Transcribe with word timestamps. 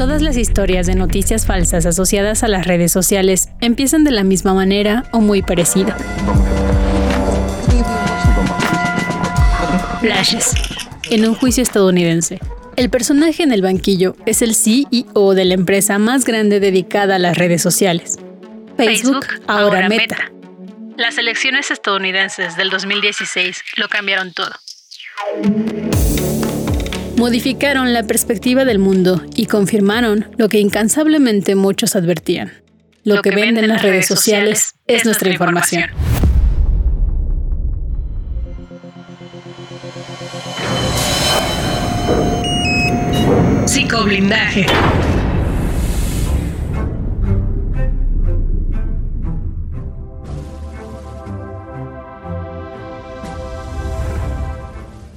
Todas 0.00 0.22
las 0.22 0.38
historias 0.38 0.86
de 0.86 0.94
noticias 0.94 1.44
falsas 1.44 1.84
asociadas 1.84 2.42
a 2.42 2.48
las 2.48 2.66
redes 2.66 2.90
sociales 2.90 3.50
empiezan 3.60 4.02
de 4.02 4.10
la 4.10 4.24
misma 4.24 4.54
manera 4.54 5.04
o 5.12 5.20
muy 5.20 5.42
parecida. 5.42 5.94
Flashes. 10.00 10.54
En 11.10 11.28
un 11.28 11.34
juicio 11.34 11.62
estadounidense, 11.62 12.40
el 12.76 12.88
personaje 12.88 13.42
en 13.42 13.52
el 13.52 13.60
banquillo 13.60 14.16
es 14.24 14.40
el 14.40 14.54
CEO 14.54 15.34
de 15.34 15.44
la 15.44 15.52
empresa 15.52 15.98
más 15.98 16.24
grande 16.24 16.60
dedicada 16.60 17.16
a 17.16 17.18
las 17.18 17.36
redes 17.36 17.60
sociales. 17.60 18.18
Facebook, 18.78 19.26
ahora, 19.48 19.86
Meta. 19.86 20.32
Las 20.96 21.18
elecciones 21.18 21.70
estadounidenses 21.70 22.56
del 22.56 22.70
2016 22.70 23.62
lo 23.76 23.90
cambiaron 23.90 24.32
todo. 24.32 24.52
Modificaron 27.20 27.92
la 27.92 28.04
perspectiva 28.04 28.64
del 28.64 28.78
mundo 28.78 29.22
y 29.36 29.44
confirmaron 29.44 30.24
lo 30.38 30.48
que 30.48 30.58
incansablemente 30.58 31.54
muchos 31.54 31.94
advertían. 31.94 32.50
Lo, 33.04 33.20
que, 33.20 33.30
venden 33.30 33.68
las 33.68 33.82
redes 33.82 34.06
sociales 34.06 34.72
es 34.86 35.04
nuestra 35.04 35.28
información. 35.28 35.90
Psicoblindaje. 43.66 44.64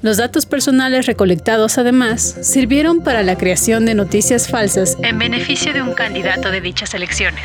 Los 0.04 0.18
datos 0.18 0.46
personales 0.46 1.06
recolectados 1.06 1.78
además 1.78 2.36
sirvieron 2.42 3.00
para 3.00 3.24
la 3.24 3.38
creación 3.38 3.86
de 3.86 3.96
noticias 3.96 4.50
falsas 4.50 4.98
en 5.02 5.18
beneficio 5.18 5.72
de 5.72 5.82
un 5.82 5.94
candidato 5.94 6.52
de 6.52 6.60
dichas 6.60 6.94
elecciones. 6.94 7.42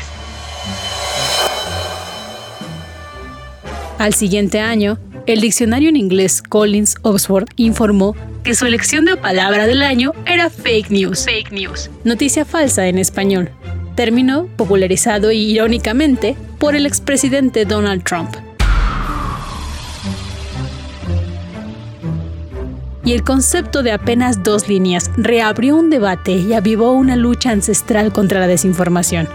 Al 3.97 4.13
siguiente 4.13 4.59
año, 4.59 4.99
el 5.25 5.39
diccionario 5.39 5.87
en 5.87 5.95
inglés 5.95 6.41
Collins 6.41 6.97
Oxford 7.01 7.47
informó 7.55 8.13
que 8.43 8.53
su 8.53 8.65
elección 8.65 9.05
de 9.05 9.15
palabra 9.15 9.65
del 9.65 9.81
año 9.81 10.11
era 10.25 10.49
fake 10.49 10.89
news. 10.89 11.23
Fake 11.23 11.53
news. 11.53 11.89
Noticia 12.03 12.43
falsa 12.43 12.87
en 12.87 12.97
español. 12.97 13.51
Término 13.95 14.49
popularizado 14.57 15.31
irónicamente 15.31 16.35
por 16.57 16.75
el 16.75 16.85
expresidente 16.85 17.63
Donald 17.63 18.03
Trump. 18.03 18.35
Y 23.09 23.13
el 23.13 23.23
concepto 23.23 23.81
de 23.81 23.91
apenas 23.91 24.43
dos 24.43 24.67
líneas 24.67 25.09
reabrió 25.17 25.75
un 25.75 25.89
debate 25.89 26.33
y 26.33 26.53
avivó 26.53 26.91
una 26.91 27.15
lucha 27.15 27.49
ancestral 27.49 28.13
contra 28.13 28.39
la 28.39 28.45
desinformación. 28.45 29.27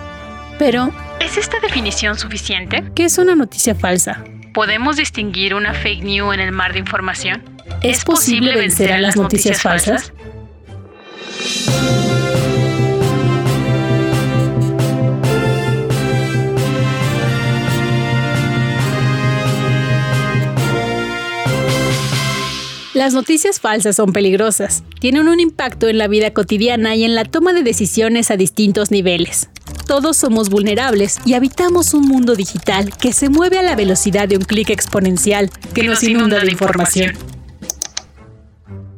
Pero, 0.61 0.92
¿es 1.19 1.36
esta 1.39 1.58
definición 1.58 2.17
suficiente? 2.17 2.84
¿Qué 2.95 3.06
es 3.06 3.19
una 3.19 3.34
noticia 3.34 3.75
falsa? 3.75 4.22
¿Podemos 4.52 4.95
distinguir 4.95 5.56
una 5.56 5.75
fake 5.75 6.05
news 6.05 6.34
en 6.34 6.39
el 6.39 6.52
mar 6.52 6.72
de 6.72 6.78
información? 6.78 7.42
¿Es 7.83 8.05
posible 8.05 8.55
vencer 8.55 8.92
a 8.92 9.00
las 9.00 9.17
noticias 9.17 9.61
falsas? 9.61 10.12
Las 22.95 23.12
noticias 23.12 23.59
falsas 23.59 23.97
son 23.97 24.12
peligrosas. 24.12 24.84
Tienen 25.00 25.27
un 25.27 25.41
impacto 25.41 25.89
en 25.89 25.98
la 25.98 26.06
vida 26.06 26.33
cotidiana 26.33 26.95
y 26.95 27.03
en 27.03 27.17
la 27.17 27.25
toma 27.25 27.53
de 27.53 27.64
decisiones 27.64 28.31
a 28.31 28.36
distintos 28.36 28.92
niveles. 28.92 29.48
Todos 29.89 30.17
somos 30.17 30.48
vulnerables 30.48 31.19
y 31.27 31.34
habitamos 31.34 31.92
un 31.92 32.06
mundo 32.06 32.36
digital 32.36 32.97
que 32.97 33.12
se 33.12 33.31
mueve 33.31 33.59
a 33.59 33.64
la 33.64 33.75
velocidad 33.75 34.28
de 34.28 34.36
un 34.36 34.45
clic 34.45 34.70
exponencial 34.70 35.51
que, 35.74 35.83
nos 35.83 36.05
inunda 36.05 36.39
de 36.39 36.52
información. 36.52 37.14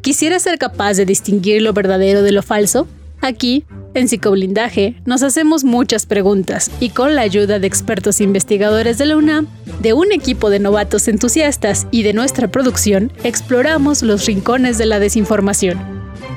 ¿Quisiera 0.03 0.38
ser 0.41 0.59
capaz 0.59 0.99
de 0.99 1.06
distinguir 1.06 1.62
lo 1.62 1.72
verdadero 1.72 2.22
de 2.22 2.32
lo 2.32 2.43
falso? 2.43 2.87
Aquí, 3.22 3.65
en 4.00 4.08
Psicoblindaje, 4.08 4.94
nos 5.04 5.22
hacemos 5.22 5.64
muchas 5.64 6.06
preguntas 6.06 6.70
y 6.80 6.90
con 6.90 7.14
la 7.14 7.22
ayuda 7.22 7.58
de 7.58 7.66
expertos 7.66 8.20
investigadores 8.20 8.98
de 8.98 9.06
la 9.06 9.16
UNAM, 9.16 9.46
de 9.80 9.92
un 9.92 10.12
equipo 10.12 10.50
de 10.50 10.58
novatos 10.58 11.08
entusiastas 11.08 11.86
y 11.90 12.02
de 12.02 12.12
nuestra 12.12 12.48
producción, 12.48 13.12
exploramos 13.24 14.02
los 14.02 14.26
rincones 14.26 14.78
de 14.78 14.86
la 14.86 14.98
desinformación 14.98 15.78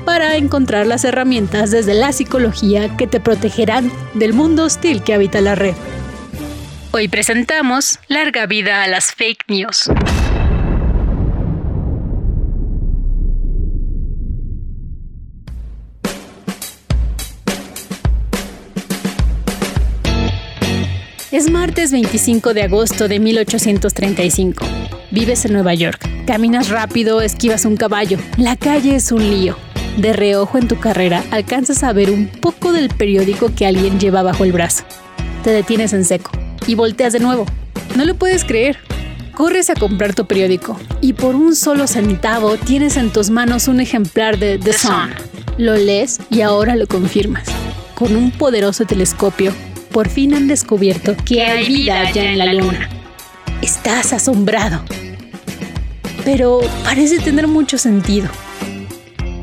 para 0.04 0.36
encontrar 0.36 0.86
las 0.86 1.04
herramientas 1.04 1.70
desde 1.70 1.94
la 1.94 2.12
psicología 2.12 2.96
que 2.96 3.06
te 3.06 3.20
protegerán 3.20 3.92
del 4.14 4.32
mundo 4.32 4.64
hostil 4.64 5.02
que 5.02 5.14
habita 5.14 5.40
la 5.40 5.54
red. 5.54 5.74
Hoy 6.92 7.08
presentamos 7.08 7.98
Larga 8.08 8.46
vida 8.46 8.82
a 8.82 8.88
las 8.88 9.12
fake 9.12 9.44
news. 9.48 9.88
Es 21.32 21.48
martes 21.48 21.92
25 21.92 22.54
de 22.54 22.64
agosto 22.64 23.06
de 23.06 23.20
1835. 23.20 24.66
Vives 25.12 25.44
en 25.44 25.52
Nueva 25.52 25.74
York. 25.74 26.08
Caminas 26.26 26.70
rápido, 26.70 27.20
esquivas 27.20 27.64
un 27.64 27.76
caballo. 27.76 28.18
La 28.36 28.56
calle 28.56 28.96
es 28.96 29.12
un 29.12 29.22
lío. 29.22 29.56
De 29.96 30.12
reojo 30.12 30.58
en 30.58 30.66
tu 30.66 30.80
carrera, 30.80 31.22
alcanzas 31.30 31.84
a 31.84 31.92
ver 31.92 32.10
un 32.10 32.26
poco 32.26 32.72
del 32.72 32.88
periódico 32.88 33.54
que 33.54 33.64
alguien 33.64 34.00
lleva 34.00 34.24
bajo 34.24 34.42
el 34.42 34.50
brazo. 34.50 34.82
Te 35.44 35.50
detienes 35.50 35.92
en 35.92 36.04
seco 36.04 36.32
y 36.66 36.74
volteas 36.74 37.12
de 37.12 37.20
nuevo. 37.20 37.46
No 37.94 38.04
lo 38.04 38.16
puedes 38.16 38.44
creer. 38.44 38.78
Corres 39.32 39.70
a 39.70 39.76
comprar 39.76 40.16
tu 40.16 40.26
periódico 40.26 40.80
y 41.00 41.12
por 41.12 41.36
un 41.36 41.54
solo 41.54 41.86
centavo 41.86 42.56
tienes 42.56 42.96
en 42.96 43.12
tus 43.12 43.30
manos 43.30 43.68
un 43.68 43.80
ejemplar 43.80 44.36
de 44.36 44.58
The 44.58 44.72
Sun. 44.72 45.10
Lo 45.58 45.76
lees 45.76 46.18
y 46.28 46.40
ahora 46.40 46.74
lo 46.74 46.88
confirmas. 46.88 47.46
Con 47.94 48.16
un 48.16 48.32
poderoso 48.32 48.84
telescopio, 48.84 49.52
por 49.92 50.08
fin 50.08 50.34
han 50.34 50.48
descubierto 50.48 51.16
que 51.24 51.42
hay 51.42 51.66
vida 51.66 52.00
allá 52.00 52.30
en 52.30 52.38
la 52.38 52.52
luna. 52.52 52.88
Estás 53.62 54.12
asombrado. 54.12 54.82
Pero 56.24 56.60
parece 56.84 57.18
tener 57.18 57.46
mucho 57.46 57.78
sentido. 57.78 58.28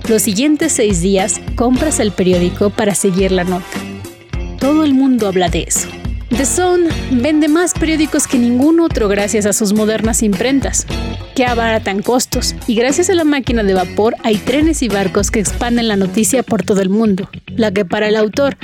Los 0.08 0.22
siguientes 0.22 0.72
seis 0.72 1.02
días 1.02 1.42
compras 1.56 2.00
el 2.00 2.12
periódico 2.12 2.70
para 2.70 2.96
seguir 2.96 3.32
la 3.32 3.44
nota. 3.44 3.66
Todo 4.60 4.84
el 4.84 4.94
mundo 4.94 5.28
habla 5.28 5.50
de 5.50 5.64
eso. 5.68 5.88
The 6.30 6.46
Sun 6.46 6.88
vende 7.12 7.48
más 7.48 7.74
periódicos 7.74 8.28
que 8.28 8.38
ningún 8.38 8.80
otro 8.80 9.08
gracias 9.08 9.46
a 9.46 9.54
sus 9.54 9.74
modernas 9.74 10.22
imprentas, 10.24 10.86
que 11.36 11.46
abaratan 11.46 12.02
costos, 12.02 12.54
y 12.68 12.76
gracias 12.76 13.10
a 13.10 13.16
la 13.16 13.24
máquina 13.24 13.64
de 13.64 13.74
vapor 13.74 14.16
hay 14.24 14.36
trenes 14.38 14.82
y 14.84 14.88
barcos 14.90 15.32
que 15.32 15.40
expanden 15.40 15.88
la 15.88 15.96
noticia 15.96 16.44
por 16.44 16.64
todo 16.64 16.82
el 16.82 16.90
mundo, 16.90 17.30
la 17.48 17.72
que 17.72 17.86
para 17.86 18.10
el 18.10 18.16
autor, 18.18 18.58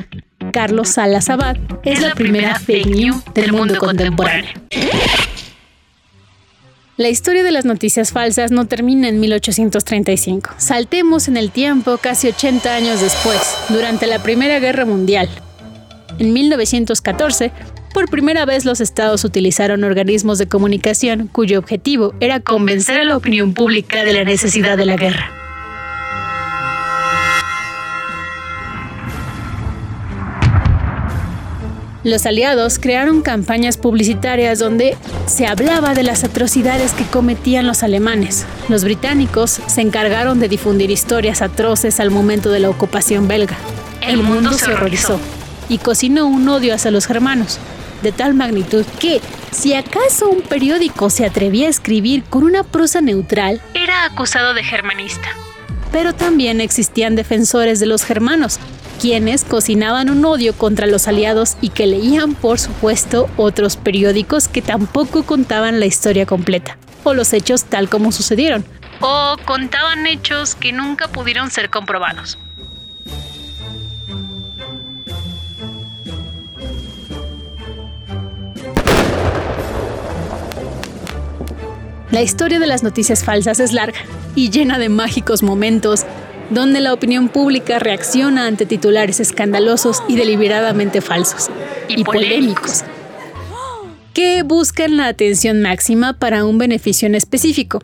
Carlos 0.54 0.90
Salas 0.90 1.30
Abad, 1.30 1.58
es, 1.84 2.00
la, 2.00 2.14
primera, 2.14 2.58
fake 2.60 2.86
news 2.86 3.24
del 3.34 3.52
mundo 3.52 3.76
contemporáneo. 3.80 4.52
La 6.96 7.10
historia 7.10 7.44
de 7.44 7.52
las 7.52 7.66
noticias 7.66 8.12
falsas 8.12 8.52
no 8.52 8.68
termina 8.68 9.10
en 9.10 9.20
1835. 9.20 10.52
Saltemos 10.58 11.28
en 11.28 11.38
el 11.38 11.50
tiempo 11.50 11.98
casi 11.98 12.28
80 12.28 12.76
años 12.76 13.02
después, 13.02 13.42
durante 13.70 14.06
la 14.06 14.20
Primera 14.20 14.60
Guerra 14.60 14.86
Mundial. 14.86 15.28
En 16.20 16.32
1914, 16.34 17.52
por 17.92 18.08
primera 18.10 18.46
vez 18.46 18.64
los 18.64 18.80
estados 18.80 19.26
utilizaron 19.26 19.84
organismos 19.84 20.38
de 20.38 20.48
comunicación 20.48 21.28
cuyo 21.28 21.58
objetivo 21.58 22.14
era 22.20 22.40
convencer 22.40 23.00
a 23.00 23.06
la 23.06 23.18
opinión 23.18 23.56
pública 23.56 24.04
de 24.04 24.14
la 24.14 24.24
necesidad 24.24 24.78
de 24.78 24.86
la 24.86 24.98
guerra. 24.98 25.43
Los 32.04 32.26
aliados 32.26 32.80
crearon 32.80 33.22
campañas 33.22 33.78
publicitarias 33.78 34.60
donde 34.60 34.98
se 35.26 35.48
hablaba 35.48 35.94
de 35.94 36.04
las 36.04 36.26
atrocidades 36.26 36.92
que 36.92 37.06
cometían 37.06 37.66
los 37.66 37.82
alemanes. 37.82 38.46
Los 38.68 38.84
británicos 38.84 39.62
se 39.68 39.82
encargaron 39.82 40.42
de 40.42 40.50
difundir 40.50 40.92
historias 40.92 41.42
atroces 41.42 42.02
al 42.02 42.12
momento 42.12 42.52
de 42.52 42.60
la 42.60 42.70
ocupación 42.70 43.30
belga. 43.30 43.56
El, 44.02 44.18
mundo, 44.18 44.52
se 44.52 44.74
horrorizó 44.74 45.18
y 45.70 45.78
cocinó 45.78 46.28
un 46.28 46.50
odio 46.50 46.76
hacia 46.76 46.92
los 46.92 47.08
germanos, 47.08 47.58
de 48.02 48.12
tal 48.12 48.34
magnitud 48.34 48.86
que, 49.00 49.22
si 49.52 49.74
acaso 49.74 50.28
un 50.28 50.42
periódico 50.42 51.10
se 51.10 51.26
atrevía 51.26 51.68
a 51.68 51.70
escribir 51.70 52.26
con 52.26 52.44
una 52.44 52.64
prosa 52.64 53.00
neutral, 53.00 53.62
era 53.74 54.04
acusado 54.04 54.54
de 54.54 54.64
germanista. 54.66 55.30
Pero 55.94 56.14
también 56.14 56.60
existían 56.60 57.16
defensores 57.16 57.80
de 57.80 57.86
los 57.86 58.04
germanos, 58.04 58.60
quienes 59.00 59.44
cocinaban 59.44 60.10
un 60.10 60.24
odio 60.26 60.54
contra 60.54 60.88
los 60.88 61.08
aliados 61.08 61.58
y 61.62 61.70
que 61.70 61.88
leían, 61.88 62.36
por 62.36 62.60
supuesto, 62.60 63.30
otros 63.38 63.78
periódicos 63.78 64.48
que 64.48 64.62
tampoco 64.62 65.24
contaban 65.24 65.80
la 65.80 65.86
historia 65.86 66.26
completa 66.26 66.78
o 67.04 67.14
los 67.14 67.34
hechos 67.34 67.66
tal 67.66 67.90
como 67.90 68.12
sucedieron, 68.12 68.66
o 69.02 69.36
contaban 69.46 70.08
hechos 70.08 70.56
que 70.56 70.72
nunca 70.72 71.08
pudieron 71.10 71.52
ser 71.52 71.70
comprobados. 71.70 72.38
La 82.12 82.22
historia 82.22 82.60
de 82.60 82.68
las 82.68 82.84
noticias 82.84 83.24
falsas 83.24 83.60
es 83.60 83.74
larga 83.74 83.98
y 84.36 84.52
llena 84.52 84.78
de 84.78 84.88
mágicos 84.88 85.42
momentos 85.42 86.06
donde 86.54 86.82
la 86.82 86.94
opinión 86.94 87.30
pública 87.30 87.80
reacciona 87.80 88.46
ante 88.46 88.66
titulares 88.66 89.20
escandalosos 89.20 90.04
y 90.08 90.16
deliberadamente 90.16 91.02
falsos 91.02 91.50
y, 91.88 92.04
polémicos, 92.04 92.84
que 94.14 94.44
buscan 94.44 94.98
la 94.98 95.08
atención 95.08 95.62
máxima 95.62 96.14
para 96.14 96.46
un 96.46 96.60
beneficio 96.60 97.08
en 97.08 97.16
específico. 97.16 97.80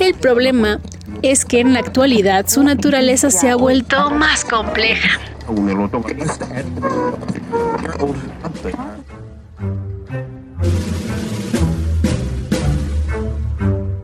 El 0.00 0.14
problema 0.14 0.80
es 1.22 1.44
que 1.44 1.60
en 1.60 1.72
la 1.72 1.80
actualidad 1.80 2.48
su 2.48 2.62
naturaleza 2.62 3.30
se 3.30 3.48
ha 3.48 3.56
vuelto 3.56 4.10
más 4.10 4.44
compleja. 4.44 5.20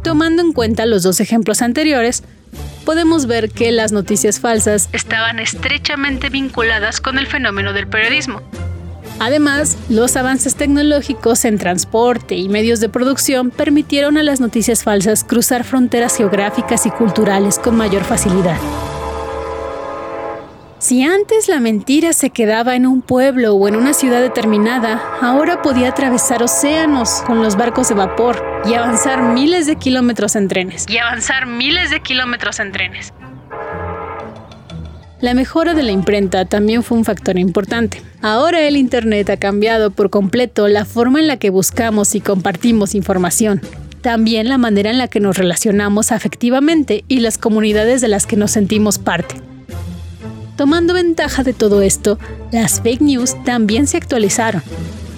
Tomando 0.03 0.43
en 0.43 0.53
cuenta 0.53 0.87
los 0.87 1.03
dos 1.03 1.21
ejemplos 1.21 1.61
anteriores, 1.61 2.23
podemos 2.85 3.27
ver 3.27 3.51
que 3.51 3.73
las 3.73 3.93
noticias 3.93 4.41
falsas 4.41 4.89
estaban 4.93 5.39
estrechamente 5.39 6.29
vinculadas 6.29 7.01
con 7.01 7.19
el 7.19 7.27
fenómeno 7.27 7.73
del 7.73 7.89
periodismo. 7.89 8.43
Además, 9.21 9.77
los 9.89 10.17
avances 10.17 10.57
tecnológicos 10.57 11.45
en 11.45 11.59
transporte 11.59 12.35
y 12.35 12.49
medios 12.49 12.81
de 12.81 12.89
producción 12.89 13.51
permitieron 13.51 14.19
a 14.19 14.23
las 14.23 14.41
noticias 14.41 14.83
falsas 14.83 15.25
cruzar 15.25 15.65
fronteras 15.65 16.17
geográficas 16.17 16.85
y 16.87 16.91
culturales 16.91 17.59
con 17.59 17.77
mayor 17.77 18.03
facilidad. 18.03 18.59
Si 20.85 21.03
antes 21.03 21.49
la 21.49 21.61
mentira 21.61 22.13
se 22.13 22.29
quedaba 22.29 22.77
en 22.77 22.85
un 22.87 23.01
pueblo 23.01 23.55
o 23.55 23.69
en 23.69 23.75
una 23.75 23.95
ciudad 23.95 24.21
determinada, 24.21 25.01
ahora 25.23 25.63
podía 25.63 25.89
atravesar 25.89 26.43
océanos 26.43 27.23
con 27.27 27.43
los 27.43 27.57
barcos 27.57 27.89
de 27.89 27.95
vapor 27.95 28.45
y 28.67 28.75
avanzar 28.75 29.23
miles 29.33 29.67
de 29.67 29.77
kilómetros 29.77 30.37
en 30.37 30.47
trenes. 30.47 30.85
Y 30.87 30.99
avanzar 30.99 31.47
miles 31.47 31.89
de 31.91 32.01
kilómetros 32.01 32.61
en 32.61 32.73
trenes. 32.73 33.15
La 35.23 35.33
mejora 35.33 35.73
de 35.73 35.85
la 35.85 35.91
imprenta 35.91 36.45
también 36.45 36.83
fue 36.83 36.99
un 36.99 37.07
factor 37.07 37.39
importante. 37.39 38.03
Ahora 38.21 38.61
el 38.61 38.77
Internet 38.77 39.31
ha 39.31 39.39
cambiado 39.39 39.91
por 39.91 40.11
completo 40.11 40.69
la 40.69 40.85
forma 40.85 41.19
en 41.19 41.29
la 41.29 41.39
que 41.39 41.49
buscamos 41.49 42.15
y 42.15 42.21
compartimos 42.21 42.95
información. 42.95 43.63
También 44.03 44.51
la 44.51 44.59
manera 44.59 44.91
en 44.91 44.99
la 44.99 45.09
que 45.09 45.21
nos 45.21 45.39
relacionamos 45.39 46.13
afectivamente 46.13 47.07
y 47.09 47.21
las 47.21 47.39
comunidades 47.39 48.03
de 48.03 48.09
las 48.09 48.27
que 48.27 48.37
nos 48.37 48.51
sentimos 48.51 48.99
parte. 48.99 49.37
Tomando 50.57 50.95
ventaja 50.95 51.43
de 51.43 51.53
todo 51.53 51.83
esto, 51.83 52.19
las 52.53 52.81
fake 52.81 53.01
news 53.01 53.35
también 53.45 53.87
se 53.89 53.97
actualizaron. 53.97 54.63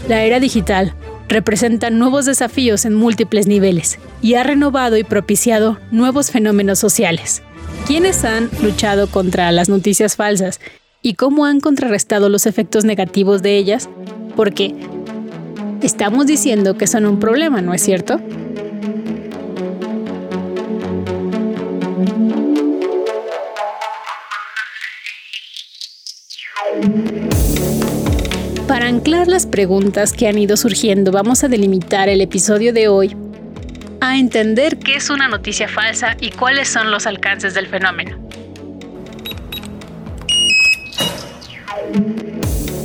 La 0.09 0.23
era 0.23 0.41
digital 0.41 0.95
representa 1.29 1.91
nuevos 1.91 2.25
desafíos 2.25 2.85
en 2.85 2.95
múltiples 2.95 3.47
niveles 3.47 3.99
y 4.23 4.35
ha 4.35 4.45
renovado 4.45 4.97
y 4.97 5.05
propiciado 5.05 5.79
nuevos 5.91 6.31
fenómenos 6.31 6.79
sociales. 6.79 7.43
¿Quiénes 7.87 8.25
han 8.25 8.49
luchado 8.63 9.09
contra 9.09 9.53
las 9.53 9.69
noticias 9.69 10.17
falsas 10.17 10.61
y 11.03 11.15
cómo 11.15 11.45
han 11.45 11.61
contrarrestado 11.61 12.29
los 12.29 12.47
efectos 12.47 12.85
negativos 12.85 13.43
de 13.43 13.59
ellas? 13.59 13.91
Porque 14.37 14.75
estamos 15.83 16.27
diciendo 16.27 16.79
que 16.79 16.87
son 16.87 17.05
un 17.05 17.21
problema, 17.21 17.61
¿no 17.61 17.75
es 17.75 17.83
cierto? 17.83 18.21
Para 28.87 28.99
anclar 28.99 29.27
las 29.27 29.47
preguntas 29.47 30.13
que 30.13 30.29
han 30.29 30.39
ido 30.39 30.57
surgiendo, 30.57 31.11
vamos 31.11 31.43
a 31.43 31.49
delimitar 31.49 32.09
el 32.09 32.21
episodio 32.21 32.73
de 32.73 32.87
hoy 32.87 33.17
a 34.01 34.17
entender 34.17 34.79
qué 34.79 34.95
es 34.95 35.11
una 35.11 35.27
noticia 35.27 35.67
falsa 35.67 36.17
y 36.21 36.31
cuáles 36.31 36.69
son 36.69 36.93
los 36.93 37.05
alcances 37.09 37.53
del 37.55 37.67
fenómeno. 37.67 38.17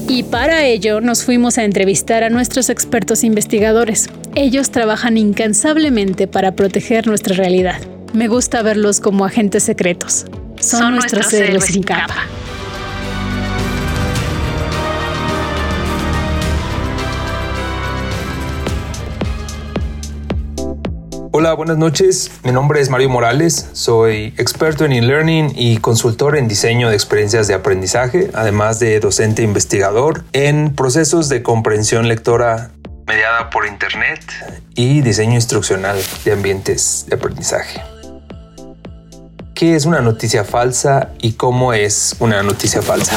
Y 0.07 0.23
para 0.23 0.65
ello 0.65 1.01
nos 1.01 1.23
fuimos 1.23 1.59
a 1.59 1.65
entrevistar 1.65 2.23
a 2.23 2.31
nuestros 2.31 2.71
expertos 2.71 3.23
investigadores. 3.23 4.09
Ellos 4.33 4.71
trabajan 4.71 5.17
incansablemente 5.17 6.25
para 6.25 6.55
proteger 6.55 7.05
nuestra 7.05 7.35
realidad. 7.35 7.79
Me 8.11 8.27
gusta 8.27 8.63
verlos 8.63 9.01
como 9.01 9.23
agentes 9.23 9.61
secretos. 9.61 10.25
Son, 10.59 10.95
nuestros, 10.95 11.31
héroes 11.31 11.65
sin 11.65 11.83
capa. 11.83 12.25
Hola, 21.41 21.55
buenas 21.55 21.79
noches. 21.79 22.29
Mi 22.43 22.51
nombre 22.51 22.81
es 22.81 22.91
Mario 22.91 23.09
Morales. 23.09 23.71
Soy 23.73 24.35
experto 24.37 24.85
en 24.85 24.91
e-learning 24.91 25.53
y 25.55 25.77
consultor 25.77 26.37
en 26.37 26.47
diseño 26.47 26.87
de 26.87 26.93
experiencias 26.93 27.47
de 27.47 27.55
aprendizaje, 27.55 28.29
además 28.35 28.79
de 28.79 28.99
docente 28.99 29.41
investigador 29.41 30.23
en 30.33 30.75
procesos 30.75 31.29
de 31.29 31.41
comprensión 31.41 32.07
lectora 32.07 32.69
mediada 33.07 33.49
por 33.49 33.65
Internet 33.65 34.21
y 34.75 35.01
diseño 35.01 35.33
instruccional 35.33 35.97
de 36.23 36.31
ambientes 36.31 37.07
de 37.07 37.15
aprendizaje. 37.15 37.81
¿Qué 39.61 39.75
es 39.75 39.85
una 39.85 40.01
noticia 40.01 40.43
falsa 40.43 41.09
y 41.19 41.33
cómo 41.33 41.71
es 41.71 42.15
una 42.17 42.41
noticia 42.41 42.81
falsa? 42.81 43.15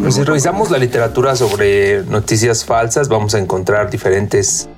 Pues 0.00 0.14
si 0.14 0.24
revisamos 0.24 0.70
la 0.70 0.78
literatura 0.78 1.36
sobre 1.36 2.02
noticias 2.04 2.64
falsas, 2.64 3.10
vamos 3.10 3.34
a 3.34 3.40
encontrar 3.40 3.90
diferentes 3.90 4.70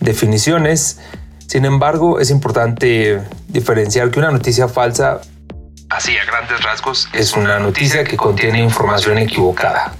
definiciones. 0.00 0.98
Sin 1.46 1.66
embargo, 1.66 2.20
es 2.20 2.30
importante 2.30 3.20
diferenciar 3.48 4.10
que 4.10 4.18
una 4.18 4.30
noticia 4.30 4.66
falsa, 4.66 5.20
así 5.90 6.16
a 6.16 6.24
grandes 6.24 6.62
rasgos, 6.62 7.06
es 7.12 7.34
una 7.34 7.58
noticia 7.58 8.04
que 8.04 8.16
contiene 8.16 8.62
información 8.62 9.18
equivocada 9.18 9.92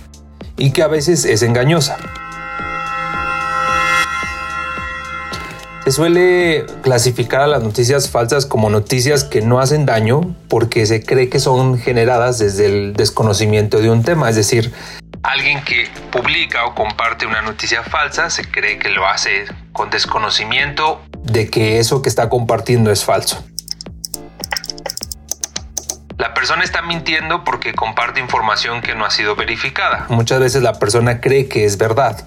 y 0.57 0.71
que 0.71 0.83
a 0.83 0.89
veces 0.89 1.27
es 1.27 1.43
engañosa. 1.43 1.99
Se 5.89 5.93
suele 5.93 6.67
clasificar 6.83 7.41
a 7.41 7.47
las 7.47 7.63
noticias 7.63 8.11
falsas 8.11 8.45
como 8.45 8.69
noticias 8.69 9.25
que 9.25 9.41
no 9.41 9.59
hacen 9.59 9.87
daño 9.87 10.37
porque 10.47 10.85
se 10.85 11.03
cree 11.03 11.31
que 11.31 11.41
son 11.41 11.79
generadas 11.79 12.39
desde 12.39 12.67
el 12.67 12.93
desconocimiento 12.93 13.81
de 13.81 13.89
un 13.89 14.03
tema, 14.03 14.29
es 14.29 14.37
decir, 14.37 14.71
alguien 15.23 15.65
que 15.65 15.89
publica 16.13 16.67
o 16.67 16.75
comparte 16.75 17.25
una 17.25 17.41
noticia 17.41 17.83
falsa 17.85 18.29
se 18.29 18.45
cree 18.51 18.79
que 18.79 18.91
lo 18.91 19.07
hace 19.07 19.47
con 19.73 19.89
desconocimiento 19.89 21.01
de 21.23 21.49
que 21.49 21.79
eso 21.79 22.03
que 22.03 22.11
está 22.11 22.29
compartiendo 22.29 22.93
es 22.93 23.03
falso. 23.03 23.43
La 26.19 26.35
persona 26.35 26.65
está 26.65 26.83
mintiendo 26.83 27.45
porque 27.45 27.73
comparte 27.73 28.21
información 28.21 28.83
que 28.83 28.95
no 28.95 29.07
ha 29.07 29.11
sido 29.11 29.37
verificada. 29.37 30.05
Muchas 30.11 30.39
veces 30.39 30.63
la 30.63 30.75
persona 30.75 31.23
cree 31.23 31.49
que 31.49 31.65
es 31.65 31.79
verdad 31.79 32.27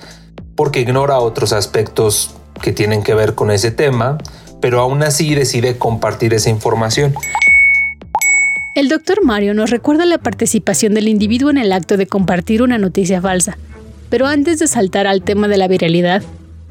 porque 0.55 0.79
ignora 0.79 1.19
otros 1.19 1.53
aspectos 1.53 2.40
que 2.61 2.71
tienen 2.71 3.03
que 3.03 3.13
ver 3.13 3.35
con 3.35 3.51
ese 3.51 3.71
tema, 3.71 4.17
pero 4.61 4.79
aún 4.79 5.03
así 5.03 5.35
decide 5.35 5.77
compartir 5.77 6.33
esa 6.33 6.49
información. 6.49 7.13
El 8.73 8.87
doctor 8.87 9.25
Mario 9.25 9.53
nos 9.53 9.69
recuerda 9.69 10.05
la 10.05 10.17
participación 10.17 10.93
del 10.93 11.09
individuo 11.09 11.49
en 11.49 11.57
el 11.57 11.73
acto 11.73 11.97
de 11.97 12.07
compartir 12.07 12.61
una 12.61 12.77
noticia 12.77 13.21
falsa. 13.21 13.57
Pero 14.09 14.27
antes 14.27 14.59
de 14.59 14.67
saltar 14.67 15.07
al 15.07 15.23
tema 15.23 15.49
de 15.49 15.57
la 15.57 15.67
viralidad, 15.67 16.23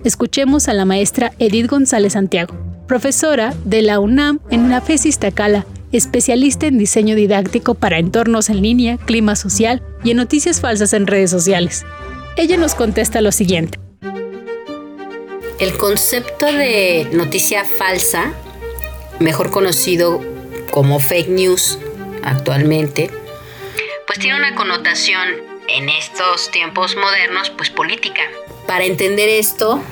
escuchemos 0.04 0.68
a 0.68 0.72
la 0.72 0.86
maestra 0.86 1.32
Edith 1.38 1.68
González 1.68 2.14
Santiago, 2.14 2.54
profesora 2.86 3.54
de 3.64 3.82
la 3.82 4.00
UNAM 4.00 4.40
en 4.50 4.60
una 4.60 4.80
FES 4.80 5.18
Tacala, 5.18 5.66
especialista 5.92 6.66
en 6.66 6.78
diseño 6.78 7.16
didáctico 7.16 7.74
para 7.74 7.98
entornos 7.98 8.48
en 8.48 8.62
línea, 8.62 8.96
clima 8.96 9.36
social 9.36 9.82
y 10.02 10.12
en 10.12 10.16
noticias 10.16 10.60
falsas 10.60 10.92
en 10.94 11.06
redes 11.06 11.30
sociales. 11.30 11.84
Ella 12.36 12.56
nos 12.56 12.74
contesta 12.74 13.20
lo 13.20 13.32
siguiente. 13.32 13.78
El 15.60 15.76
concepto 15.76 16.46
de 16.46 17.06
noticia 17.12 17.66
falsa, 17.66 18.32
mejor 19.18 19.50
conocido 19.50 20.22
como 20.70 21.00
fake 21.00 21.28
news 21.28 21.78
actualmente, 22.22 23.10
pues 24.06 24.18
tiene 24.18 24.38
una 24.38 24.54
connotación 24.54 25.28
en 25.68 25.90
estos 25.90 26.50
tiempos 26.50 26.96
modernos, 26.96 27.50
pues 27.50 27.68
política. 27.68 28.22
Para 28.66 28.86
entender 28.86 29.28
esto, 29.28 29.82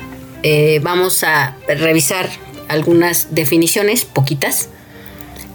eh, 0.43 0.81
vamos 0.83 1.23
a 1.23 1.55
revisar 1.69 2.31
algunas 2.69 3.35
definiciones, 3.35 4.07
poquitas, 4.07 4.71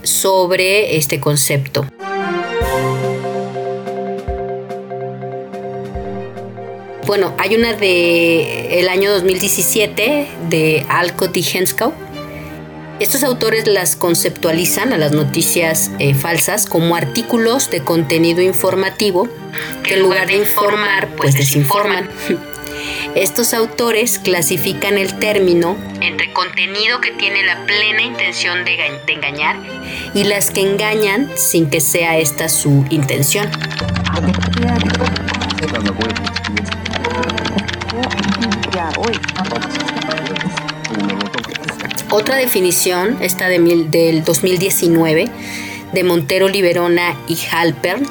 sobre 0.04 0.96
este 0.96 1.20
concepto. 1.20 1.88
Bueno, 7.06 7.36
hay 7.38 7.56
una 7.56 7.74
de 7.74 8.80
el 8.80 8.88
año 8.88 9.12
2017 9.12 10.28
de 10.50 10.86
Alcott 10.88 11.36
y 11.36 11.42
Henskow. 11.42 11.94
Estos 13.00 13.24
autores 13.24 13.68
las 13.68 13.98
conceptualizan 13.98 14.94
a 14.94 14.98
las 14.98 15.12
noticias 15.12 15.92
eh, 16.00 16.14
falsas 16.14 16.66
como 16.66 16.96
artículos 16.96 17.70
de 17.70 17.84
contenido 17.84 18.42
informativo 18.42 19.28
que 19.84 19.96
en 19.96 20.02
lugar 20.02 20.28
de 20.28 20.38
informar, 20.38 21.10
pues 21.18 21.34
desinforman. 21.34 22.10
Estos 23.16 23.54
autores 23.54 24.18
clasifican 24.18 24.98
el 24.98 25.20
término 25.20 25.78
entre 26.02 26.32
contenido 26.34 27.00
que 27.02 27.12
tiene 27.12 27.44
la 27.44 27.66
plena 27.66 28.02
intención 28.02 28.66
de, 28.66 28.78
engañar 29.08 29.58
y 30.14 30.24
las 30.24 30.52
que 30.52 30.62
engañan 30.62 31.30
sin 31.36 31.70
que 31.70 31.82
sea 31.82 32.18
esta 32.18 32.50
su 32.50 32.86
intención. 32.90 33.50
Otra 42.12 42.36
definición, 42.36 43.18
esta 43.22 43.48
del 43.48 44.24
2019, 44.24 45.30
de 45.94 46.04
Montero 46.04 46.48
Liberona 46.48 47.16
y 47.28 47.38
Halpern, 47.52 48.06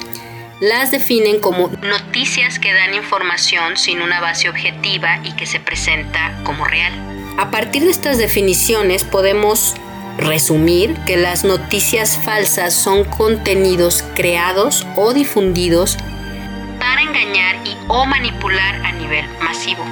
las 0.60 0.90
definen 0.90 1.40
como 1.40 1.68
noticias 1.82 2.58
que 2.58 2.72
dan 2.72 2.94
información 2.94 3.76
sin 3.76 4.00
una 4.00 4.20
base 4.20 4.48
objetiva 4.48 5.20
y 5.24 5.32
que 5.32 5.46
se 5.46 5.58
presenta 5.58 6.38
como 6.44 6.64
real. 6.64 6.92
A 7.36 7.50
partir 7.50 7.82
de 7.82 7.90
estas 7.90 8.18
definiciones 8.18 9.04
podemos 9.04 9.74
resumir 10.18 10.94
que 11.06 11.16
las 11.16 11.44
noticias 11.44 12.18
falsas 12.24 12.74
son 12.74 13.04
contenidos 13.04 14.04
creados 14.14 14.86
o 14.96 15.12
difundidos 15.12 15.96
para 16.82 17.00
engañar 17.00 17.64
y 17.64 17.76
o 17.86 18.04
manipular 18.06 18.74
a 18.84 18.90
nivel 18.90 19.24
masivo. 19.38 19.84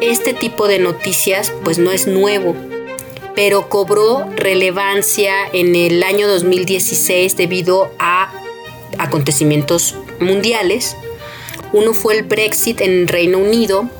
Este 0.00 0.32
tipo 0.32 0.68
de 0.68 0.78
noticias 0.78 1.52
pues 1.64 1.78
no 1.78 1.90
es 1.90 2.06
nuevo, 2.06 2.54
pero 3.34 3.68
cobró 3.68 4.30
relevancia 4.36 5.34
en 5.52 5.74
el 5.74 6.04
año 6.04 6.28
2016 6.28 7.36
debido 7.36 7.92
a 7.98 8.30
acontecimientos 8.98 9.96
mundiales. 10.20 10.96
Uno 11.72 11.94
fue 11.94 12.16
el 12.16 12.22
Brexit 12.22 12.80
en 12.80 13.08
Reino 13.08 13.38
Unido 13.38 13.90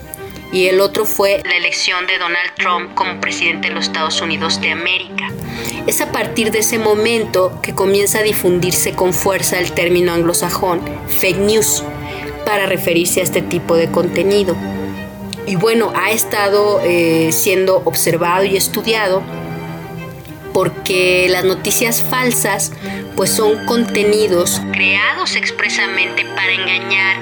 y 0.53 0.67
el 0.67 0.81
otro 0.81 1.05
fue 1.05 1.41
la 1.45 1.57
elección 1.57 2.07
de 2.07 2.19
Donald 2.19 2.55
Trump 2.57 2.95
como 2.95 3.21
presidente 3.21 3.69
de 3.69 3.75
los 3.75 3.87
Estados 3.87 4.21
Unidos 4.21 4.61
de 4.61 4.71
América. 4.71 5.29
Es 5.87 6.01
a 6.01 6.13
partir 6.13 6.51
de 6.51 6.61
ese 6.61 6.79
momento 6.79 7.61
que 7.63 7.75
comienza 7.75 8.19
a 8.19 8.23
difundirse 8.23 8.93
con 8.93 9.15
fuerza 9.15 9.59
el 9.59 9.73
término 9.73 10.13
anglosajón 10.13 10.81
fake 11.09 11.39
news 11.39 11.85
para 12.45 12.67
referirse 12.67 13.21
a 13.21 13.25
este 13.25 13.43
tipo 13.43 13.77
de 13.77 13.91
contenido. 13.91 14.57
Y 15.47 15.57
bueno, 15.57 15.93
ha 15.97 16.11
estado 16.11 16.81
eh, 16.85 17.31
siendo 17.33 17.83
observado 17.85 18.45
y 18.45 18.57
estudiado 18.57 19.23
porque 20.53 21.29
las 21.31 21.45
noticias 21.45 22.03
falsas 22.03 22.73
pues 23.17 23.31
son 23.31 23.67
contenidos 23.67 24.61
creados 24.73 25.37
expresamente 25.37 26.25
para 26.25 26.53
engañar 26.53 27.19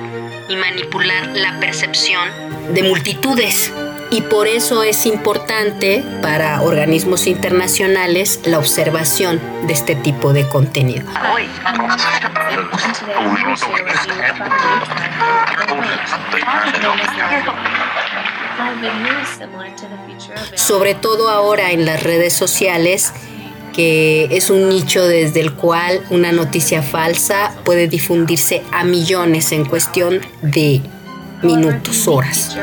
y 0.48 0.56
manipular 0.56 1.28
la 1.28 1.60
percepción 1.60 2.47
de 2.72 2.82
multitudes. 2.82 3.72
Y 4.10 4.22
por 4.22 4.46
eso 4.46 4.82
es 4.82 5.04
importante 5.04 6.02
para 6.22 6.62
organismos 6.62 7.26
internacionales 7.26 8.40
la 8.44 8.58
observación 8.58 9.38
de 9.66 9.74
este 9.74 9.94
tipo 9.94 10.32
de 10.32 10.48
contenido. 10.48 11.04
Sobre 20.54 20.94
todo 20.94 21.28
ahora 21.28 21.72
en 21.72 21.84
las 21.84 22.02
redes 22.02 22.32
sociales, 22.32 23.12
que 23.74 24.28
es 24.30 24.50
un 24.50 24.68
nicho 24.68 25.06
desde 25.06 25.40
el 25.40 25.54
cual 25.54 26.02
una 26.10 26.32
noticia 26.32 26.82
falsa 26.82 27.52
puede 27.64 27.88
difundirse 27.88 28.62
a 28.72 28.84
millones 28.84 29.52
en 29.52 29.64
cuestión 29.64 30.20
de 30.42 30.82
minutos, 31.42 32.08
horas. 32.08 32.58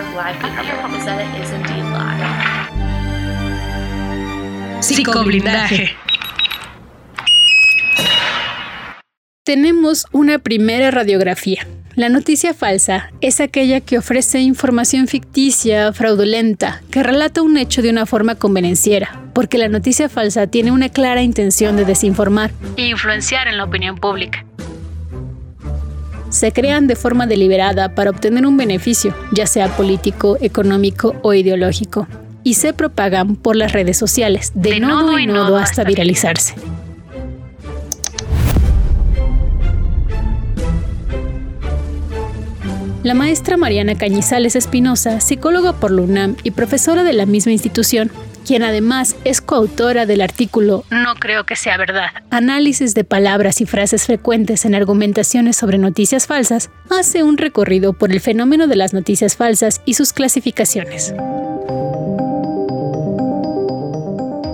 Psicoblindaje. 4.81 5.95
Tenemos 9.43 10.05
una 10.11 10.39
primera 10.39 10.91
radiografía. 10.91 11.67
La 11.95 12.09
noticia 12.09 12.53
falsa 12.53 13.11
es 13.21 13.39
aquella 13.39 13.79
que 13.79 13.97
ofrece 13.97 14.39
información 14.41 15.07
ficticia, 15.07 15.93
fraudulenta, 15.93 16.81
que 16.91 17.03
relata 17.03 17.41
un 17.41 17.55
hecho 17.55 17.81
de 17.81 17.89
una 17.89 18.05
forma 18.05 18.35
convenenciera, 18.35 19.21
porque 19.33 19.57
la 19.57 19.69
noticia 19.69 20.09
falsa 20.09 20.47
tiene 20.47 20.71
una 20.71 20.89
clara 20.89 21.21
intención 21.21 21.77
de 21.77 21.85
desinformar 21.85 22.51
e 22.75 22.87
influenciar 22.87 23.47
en 23.47 23.57
la 23.57 23.63
opinión 23.63 23.95
pública. 23.95 24.45
Se 26.35 26.51
crean 26.51 26.85
de 26.85 26.97
forma 26.97 27.27
deliberada 27.27 27.95
para 27.95 28.09
obtener 28.09 28.45
un 28.45 28.57
beneficio, 28.57 29.15
ya 29.31 29.47
sea 29.47 29.69
político, 29.77 30.37
económico 30.41 31.15
o 31.21 31.33
ideológico, 31.33 32.09
y 32.43 32.55
se 32.55 32.73
propagan 32.73 33.37
por 33.37 33.55
las 33.55 33.71
redes 33.71 33.97
sociales, 33.97 34.51
de, 34.53 34.81
nodo 34.81 35.17
en 35.17 35.31
nodo 35.31 35.55
hasta 35.55 35.85
viralizarse. 35.85 36.55
La 43.03 43.13
maestra 43.13 43.55
Mariana 43.55 43.95
Cañizales 43.95 44.57
Espinosa, 44.57 45.21
psicóloga 45.21 45.71
por 45.71 45.91
la 45.91 46.01
UNAM 46.01 46.35
y 46.43 46.51
profesora 46.51 47.05
de 47.05 47.13
la 47.13 47.25
misma 47.25 47.53
institución, 47.53 48.11
quien 48.45 48.63
además 48.63 49.15
es 49.25 49.41
coautora 49.41 50.05
del 50.05 50.21
artículo 50.21 50.85
No 50.89 51.15
creo 51.15 51.45
que 51.45 51.55
sea 51.55 51.77
verdad, 51.77 52.09
análisis 52.29 52.93
de 52.93 53.03
palabras 53.03 53.61
y 53.61 53.65
frases 53.65 54.05
frecuentes 54.05 54.65
en 54.65 54.75
argumentaciones 54.75 55.57
sobre 55.57 55.77
noticias 55.77 56.27
falsas, 56.27 56.69
hace 56.89 57.23
un 57.23 57.37
recorrido 57.37 57.93
por 57.93 58.11
el 58.11 58.21
fenómeno 58.21 58.67
de 58.67 58.75
las 58.75 58.93
noticias 58.93 59.35
falsas 59.35 59.81
y 59.85 59.95
sus 59.95 60.13
clasificaciones. 60.13 61.13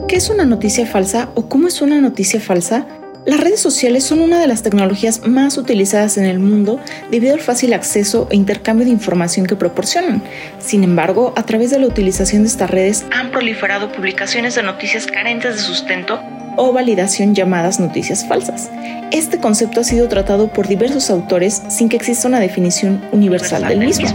¿Qué 0.08 0.18
es 0.18 0.30
una 0.30 0.46
noticia 0.46 0.86
falsa 0.86 1.30
o 1.36 1.48
cómo 1.48 1.68
es 1.68 1.82
una 1.82 2.02
noticia 2.02 2.42
falsa? 2.42 2.86
Las 3.26 3.40
redes 3.40 3.60
sociales 3.60 4.04
son 4.04 4.20
una 4.20 4.40
de 4.40 4.48
las 4.48 4.64
tecnologías 4.64 5.28
más 5.28 5.58
utilizadas 5.58 6.18
en 6.18 6.26
el 6.26 6.40
mundo 6.40 6.80
debido 7.12 7.36
al 7.36 7.40
fácil 7.40 7.74
acceso 7.74 8.28
e 8.32 8.36
intercambio 8.36 8.86
de 8.86 8.92
información 8.92 9.46
que 9.46 9.56
proporcionan. 9.56 10.24
Sin 10.58 10.84
embargo, 10.84 11.32
a 11.36 11.44
través 11.44 11.70
de 11.70 11.80
la 11.80 11.86
utilización 11.86 12.42
de 12.42 12.48
estas 12.48 12.72
redes 12.72 13.06
han 13.12 13.30
proliferado 13.30 13.92
publicaciones 13.92 14.56
de 14.56 14.64
noticias 14.64 15.06
carentes 15.06 15.56
de 15.56 15.62
sustento 15.62 16.20
o 16.58 16.74
validación 16.74 17.36
llamadas 17.36 17.80
noticias 17.80 18.28
falsas. 18.28 18.72
Este 19.12 19.40
concepto 19.40 19.82
ha 19.82 19.84
sido 19.84 20.08
tratado 20.08 20.52
por 20.52 20.68
diversos 20.68 21.12
autores 21.12 21.62
sin 21.70 21.90
que 21.90 21.98
exista 21.98 22.28
una 22.28 22.40
definición 22.40 23.02
universal 23.12 23.68
del 23.68 23.80
mismo. 23.80 24.08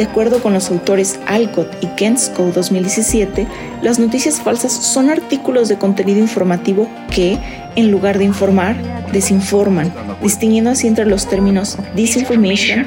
De 0.00 0.06
acuerdo 0.06 0.42
con 0.42 0.54
los 0.54 0.70
autores 0.70 1.20
Alcott 1.26 1.68
y 1.82 1.86
Kensko 1.88 2.52
2017, 2.54 3.46
las 3.82 3.98
noticias 3.98 4.40
falsas 4.40 4.72
son 4.72 5.10
artículos 5.10 5.68
de 5.68 5.76
contenido 5.76 6.18
informativo 6.20 6.88
que, 7.10 7.36
en 7.76 7.90
lugar 7.90 8.16
de 8.16 8.24
informar, 8.24 8.76
desinforman, 9.12 9.92
distinguiendo 10.22 10.70
así 10.70 10.86
entre 10.86 11.04
los 11.04 11.28
términos 11.28 11.76
disinformation, 11.94 12.86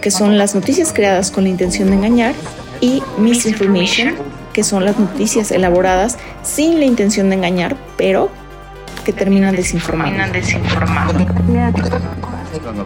que 0.00 0.12
son 0.12 0.38
las 0.38 0.54
noticias 0.54 0.92
creadas 0.92 1.32
con 1.32 1.42
la 1.42 1.50
intención 1.50 1.88
de 1.90 1.96
engañar, 1.96 2.36
y 2.80 3.02
misinformation, 3.18 4.14
que 4.52 4.62
son 4.62 4.84
las 4.84 4.96
noticias 4.96 5.50
elaboradas 5.50 6.18
sin 6.44 6.78
la 6.78 6.84
intención 6.84 7.30
de 7.30 7.34
engañar, 7.34 7.74
pero 7.96 8.30
que 9.04 9.12
terminan 9.12 9.56
desinformando. 9.56 10.22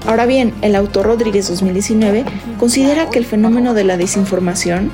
Ahora 0.07 0.27
bien, 0.27 0.55
el 0.63 0.77
autor 0.77 1.07
Rodríguez 1.07 1.49
2019 1.49 2.25
considera 2.59 3.11
que 3.11 3.19
el 3.19 3.25
fenómeno 3.25 3.75
de 3.75 3.85
la 3.85 3.97
desinformación, 3.97 4.91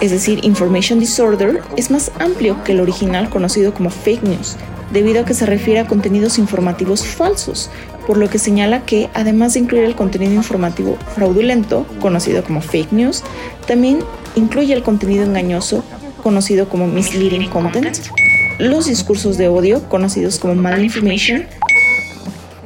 es 0.00 0.10
decir, 0.10 0.40
information 0.42 0.98
disorder, 0.98 1.62
es 1.76 1.90
más 1.90 2.12
amplio 2.18 2.62
que 2.64 2.72
el 2.72 2.80
original 2.80 3.28
conocido 3.30 3.74
como 3.74 3.90
fake 3.90 4.22
news, 4.22 4.56
debido 4.92 5.22
a 5.22 5.24
que 5.24 5.34
se 5.34 5.46
refiere 5.46 5.80
a 5.80 5.86
contenidos 5.86 6.38
informativos 6.38 7.04
falsos, 7.06 7.70
por 8.06 8.16
lo 8.16 8.28
que 8.28 8.38
señala 8.38 8.84
que, 8.84 9.10
además 9.14 9.54
de 9.54 9.60
incluir 9.60 9.84
el 9.84 9.94
contenido 9.94 10.32
informativo 10.32 10.96
fraudulento, 11.14 11.86
conocido 12.00 12.44
como 12.44 12.60
fake 12.60 12.92
news, 12.92 13.22
también 13.66 14.00
incluye 14.34 14.74
el 14.74 14.82
contenido 14.82 15.24
engañoso, 15.24 15.84
conocido 16.22 16.68
como 16.68 16.86
misleading 16.86 17.48
content, 17.48 17.98
los 18.58 18.86
discursos 18.86 19.38
de 19.38 19.48
odio, 19.48 19.88
conocidos 19.88 20.38
como 20.38 20.54
malinformation, 20.54 21.46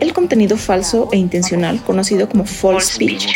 el 0.01 0.13
contenido 0.13 0.57
falso 0.57 1.09
e 1.13 1.17
intencional, 1.17 1.83
conocido 1.83 2.29
como 2.29 2.45
false 2.45 2.95
speech, 2.95 3.27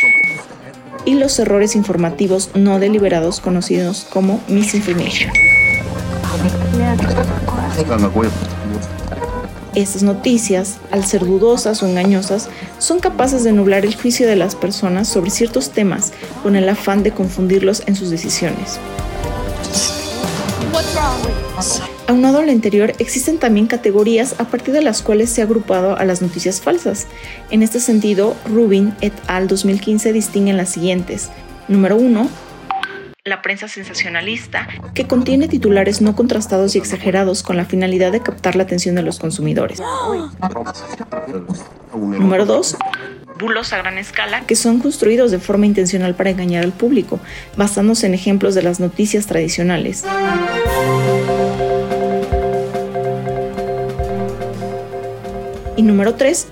y 1.04 1.14
los 1.14 1.38
errores 1.38 1.74
informativos 1.76 2.50
no 2.54 2.78
deliberados, 2.78 3.40
conocidos 3.40 4.06
como 4.10 4.40
misinformation. 4.48 5.30
Estas 9.74 10.02
noticias, 10.02 10.78
al 10.90 11.04
ser 11.04 11.24
dudosas 11.24 11.82
o 11.82 11.86
engañosas, 11.86 12.48
son 12.78 12.98
capaces 12.98 13.44
de 13.44 13.52
nublar 13.52 13.84
el 13.84 13.94
juicio 13.94 14.26
de 14.26 14.36
las 14.36 14.54
personas 14.54 15.08
sobre 15.08 15.30
ciertos 15.30 15.70
temas 15.70 16.12
con 16.42 16.56
el 16.56 16.68
afán 16.68 17.02
de 17.02 17.12
confundirlos 17.12 17.82
en 17.86 17.94
sus 17.94 18.10
decisiones. 18.10 18.78
Aunado 22.10 22.40
a 22.40 22.42
lo 22.42 22.50
anterior, 22.50 22.92
existen 22.98 23.38
también 23.38 23.68
categorías 23.68 24.34
a 24.40 24.46
partir 24.46 24.74
de 24.74 24.82
las 24.82 25.00
cuales 25.00 25.30
se 25.30 25.42
ha 25.42 25.44
agrupado 25.44 25.96
a 25.96 26.04
las 26.04 26.20
noticias 26.20 26.60
falsas. 26.60 27.06
En 27.50 27.62
este 27.62 27.78
sentido, 27.78 28.36
Rubin 28.46 28.96
et 29.00 29.12
al. 29.28 29.46
2015 29.46 30.12
distinguen 30.12 30.56
las 30.56 30.70
siguientes. 30.70 31.30
Número 31.68 31.94
1. 31.94 32.28
La 33.22 33.42
prensa 33.42 33.68
sensacionalista, 33.68 34.66
que 34.92 35.06
contiene 35.06 35.46
titulares 35.46 36.00
no 36.00 36.16
contrastados 36.16 36.74
y 36.74 36.78
exagerados 36.78 37.44
con 37.44 37.56
la 37.56 37.64
finalidad 37.64 38.10
de 38.10 38.20
captar 38.20 38.56
la 38.56 38.64
atención 38.64 38.96
de 38.96 39.02
los 39.02 39.20
consumidores. 39.20 39.80
Número 41.94 42.44
2 42.44 42.76
bulos 43.38 43.72
a 43.72 43.78
gran 43.78 43.96
escala 43.96 44.42
que 44.42 44.54
son 44.54 44.80
construidos 44.80 45.30
de 45.30 45.38
forma 45.38 45.64
intencional 45.64 46.14
para 46.14 46.28
engañar 46.28 46.62
al 46.62 46.72
público, 46.72 47.20
basándose 47.56 48.06
en 48.06 48.12
ejemplos 48.12 48.54
de 48.54 48.62
las 48.62 48.80
noticias 48.80 49.26
tradicionales. 49.26 50.04
Y 55.80 55.82
número 55.82 56.14
3, 56.14 56.48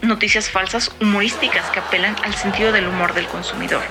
noticias 0.00 0.48
falsas 0.48 0.90
humorísticas 1.02 1.68
que 1.70 1.80
apelan 1.80 2.16
al 2.24 2.32
sentido 2.32 2.72
del 2.72 2.86
humor 2.88 3.12
del 3.12 3.26
consumidor. 3.26 3.82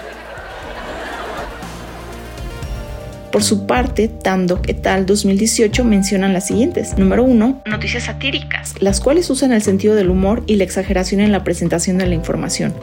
Por 3.31 3.43
su 3.43 3.67
parte, 3.67 4.07
Tandock 4.07 4.67
et 4.67 4.87
al. 4.87 5.05
2018 5.05 5.83
mencionan 5.83 6.33
las 6.33 6.47
siguientes. 6.47 6.97
Número 6.97 7.23
1. 7.23 7.61
Noticias 7.67 8.05
satíricas, 8.05 8.73
las 8.79 8.99
cuales 8.99 9.29
usan 9.29 9.51
el 9.51 9.61
sentido 9.61 9.93
del 9.93 10.09
humor 10.09 10.41
y 10.47 10.55
la 10.55 10.63
exageración 10.63 11.21
en 11.21 11.31
la 11.31 11.43
presentación 11.43 11.99
de 11.99 12.07
la 12.07 12.15
información. 12.15 12.73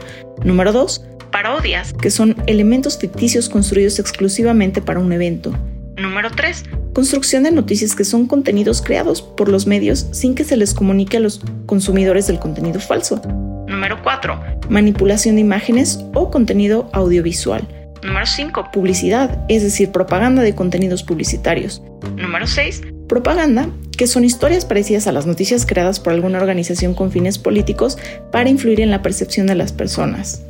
Número 0.45 0.71
2. 0.71 1.03
Parodias, 1.29 1.91
que 1.91 2.09
son 2.09 2.37
elementos 2.47 2.97
ficticios 2.97 3.49
construidos 3.49 3.99
exclusivamente 3.99 4.81
para 4.81 5.01
un 5.01 5.11
evento. 5.11 5.53
Número 5.97 6.29
3. 6.29 6.63
Construcción 6.93 7.43
de 7.43 7.51
noticias 7.51 7.95
que 7.95 8.05
son 8.05 8.27
contenidos 8.27 8.83
creados 8.83 9.23
por 9.23 9.49
los 9.49 9.65
medios 9.65 10.07
sin 10.11 10.35
que 10.35 10.43
se 10.43 10.55
les 10.55 10.73
comunique 10.73 11.17
a 11.17 11.19
los 11.19 11.41
consumidores 11.65 12.27
del 12.27 12.39
contenido 12.39 12.79
falso. 12.79 13.19
Número 13.67 14.01
4. 14.03 14.39
Manipulación 14.69 15.35
de 15.35 15.41
imágenes 15.41 15.99
o 16.13 16.29
contenido 16.29 16.89
audiovisual. 16.93 17.67
Número 18.03 18.25
5. 18.27 18.69
Publicidad, 18.71 19.43
es 19.49 19.63
decir, 19.63 19.91
propaganda 19.91 20.43
de 20.43 20.53
contenidos 20.53 21.01
publicitarios. 21.01 21.81
Número 22.15 22.45
6. 22.45 22.81
Propaganda, 23.09 23.67
que 23.97 24.05
son 24.05 24.23
historias 24.23 24.65
parecidas 24.65 25.07
a 25.07 25.11
las 25.11 25.25
noticias 25.25 25.65
creadas 25.65 25.99
por 25.99 26.13
alguna 26.13 26.37
organización 26.37 26.93
con 26.93 27.11
fines 27.11 27.39
políticos 27.39 27.97
para 28.31 28.49
influir 28.49 28.81
en 28.81 28.91
la 28.91 29.01
percepción 29.01 29.47
de 29.47 29.55
las 29.55 29.71
personas. 29.71 30.43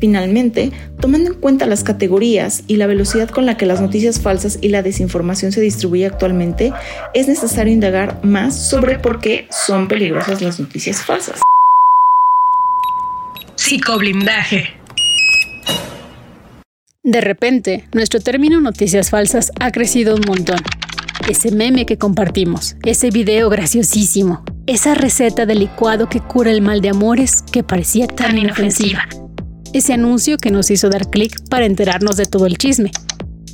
Finalmente, 0.00 0.72
tomando 1.00 1.30
en 1.30 1.40
cuenta 1.40 1.66
las 1.66 1.84
categorías 1.84 2.64
y 2.66 2.76
la 2.76 2.86
velocidad 2.86 3.28
con 3.28 3.46
la 3.46 3.56
que 3.56 3.66
las 3.66 3.80
noticias 3.80 4.20
falsas 4.20 4.58
y 4.60 4.68
la 4.68 4.82
desinformación 4.82 5.52
se 5.52 5.60
distribuye 5.60 6.06
actualmente, 6.06 6.72
es 7.14 7.28
necesario 7.28 7.72
indagar 7.72 8.24
más 8.24 8.56
sobre 8.56 8.98
por 8.98 9.20
qué 9.20 9.46
son 9.50 9.88
peligrosas 9.88 10.42
las 10.42 10.60
noticias 10.60 11.02
falsas. 11.02 11.40
Psicoblindaje. 13.56 14.64
De 17.02 17.20
repente, 17.20 17.84
nuestro 17.92 18.20
término 18.20 18.60
noticias 18.60 19.10
falsas 19.10 19.52
ha 19.60 19.70
crecido 19.70 20.14
un 20.14 20.22
montón. 20.26 20.58
Ese 21.28 21.50
meme 21.50 21.86
que 21.86 21.96
compartimos, 21.96 22.76
ese 22.82 23.10
video 23.10 23.48
graciosísimo, 23.48 24.42
esa 24.66 24.94
receta 24.94 25.46
de 25.46 25.54
licuado 25.54 26.08
que 26.08 26.20
cura 26.20 26.50
el 26.50 26.60
mal 26.60 26.80
de 26.80 26.90
amores 26.90 27.42
que 27.42 27.62
parecía 27.62 28.06
tan 28.06 28.36
inofensiva, 28.36 29.06
ese 29.74 29.92
anuncio 29.92 30.38
que 30.38 30.50
nos 30.50 30.70
hizo 30.70 30.88
dar 30.88 31.10
clic 31.10 31.46
para 31.50 31.66
enterarnos 31.66 32.16
de 32.16 32.24
todo 32.24 32.46
el 32.46 32.56
chisme. 32.56 32.92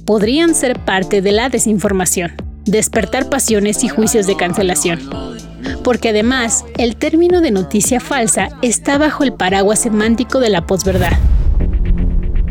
Podrían 0.04 0.54
ser 0.54 0.78
parte 0.84 1.22
de 1.22 1.32
la 1.32 1.48
desinformación, 1.48 2.32
despertar 2.66 3.28
pasiones 3.28 3.82
y 3.82 3.88
juicios 3.88 4.26
de 4.26 4.36
cancelación. 4.36 5.00
Porque 5.82 6.10
además, 6.10 6.64
el 6.78 6.96
término 6.96 7.40
de 7.40 7.50
noticia 7.50 8.00
falsa 8.00 8.50
está 8.62 8.98
bajo 8.98 9.24
el 9.24 9.32
paraguas 9.32 9.80
semántico 9.80 10.38
de 10.40 10.50
la 10.50 10.66
posverdad 10.66 11.18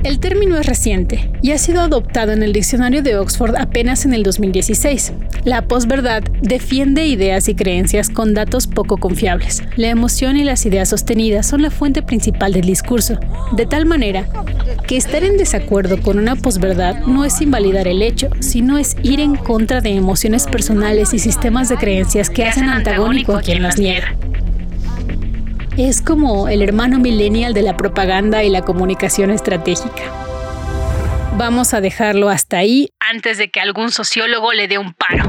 el 0.09 0.19
término 0.19 0.57
es 0.57 0.65
reciente 0.65 1.29
y 1.43 1.51
ha 1.51 1.59
sido 1.59 1.81
adoptado 1.81 2.31
en 2.31 2.41
el 2.41 2.51
diccionario 2.51 3.03
de 3.03 3.15
Oxford 3.15 3.55
apenas 3.55 4.05
en 4.05 4.15
el 4.15 4.23
2016. 4.23 5.13
La 5.43 5.67
posverdad 5.67 6.23
defiende 6.41 7.05
ideas 7.05 7.47
y 7.47 7.53
creencias 7.53 8.09
con 8.09 8.33
datos 8.33 8.65
poco 8.65 8.97
confiables. 8.97 9.61
La 9.75 9.89
emoción 9.89 10.35
y 10.35 10.43
las 10.43 10.65
ideas 10.65 10.89
sostenidas 10.89 11.45
son 11.45 11.61
la 11.61 11.69
fuente 11.69 12.01
principal 12.01 12.53
del 12.53 12.65
discurso, 12.65 13.19
de 13.55 13.67
tal 13.67 13.85
manera 13.85 14.27
que 14.87 14.97
estar 14.97 15.23
en 15.23 15.37
desacuerdo 15.37 16.01
con 16.01 16.17
una 16.17 16.35
posverdad 16.35 17.05
no 17.05 17.23
es 17.23 17.39
invalidar 17.39 17.87
el 17.87 18.01
hecho, 18.01 18.29
sino 18.39 18.79
es 18.79 18.95
ir 19.03 19.19
en 19.19 19.35
contra 19.35 19.79
de 19.79 19.91
emociones 19.91 20.47
personales 20.47 21.13
y 21.13 21.19
sistemas 21.19 21.69
de 21.69 21.77
creencias 21.77 22.31
que 22.31 22.45
hacen 22.45 22.67
antagónico 22.67 23.35
a 23.35 23.41
quien 23.41 23.61
las 23.61 23.77
niega. 23.77 24.17
Es 25.81 26.01
como 26.01 26.49
el 26.49 26.61
hermano 26.61 26.99
millennial 26.99 27.53
de 27.53 27.61
la 27.61 27.77
propaganda 27.77 28.43
y 28.43 28.49
la 28.49 28.63
comunicación 28.63 29.31
estratégica. 29.31 30.03
Vamos 31.37 31.73
a 31.73 31.79
dejarlo 31.79 32.27
hasta 32.27 32.57
ahí 32.57 32.89
antes 32.99 33.37
de 33.37 33.49
que 33.49 33.61
algún 33.61 33.89
sociólogo 33.89 34.51
le 34.51 34.67
dé 34.67 34.77
un 34.77 34.93
paro. 34.93 35.23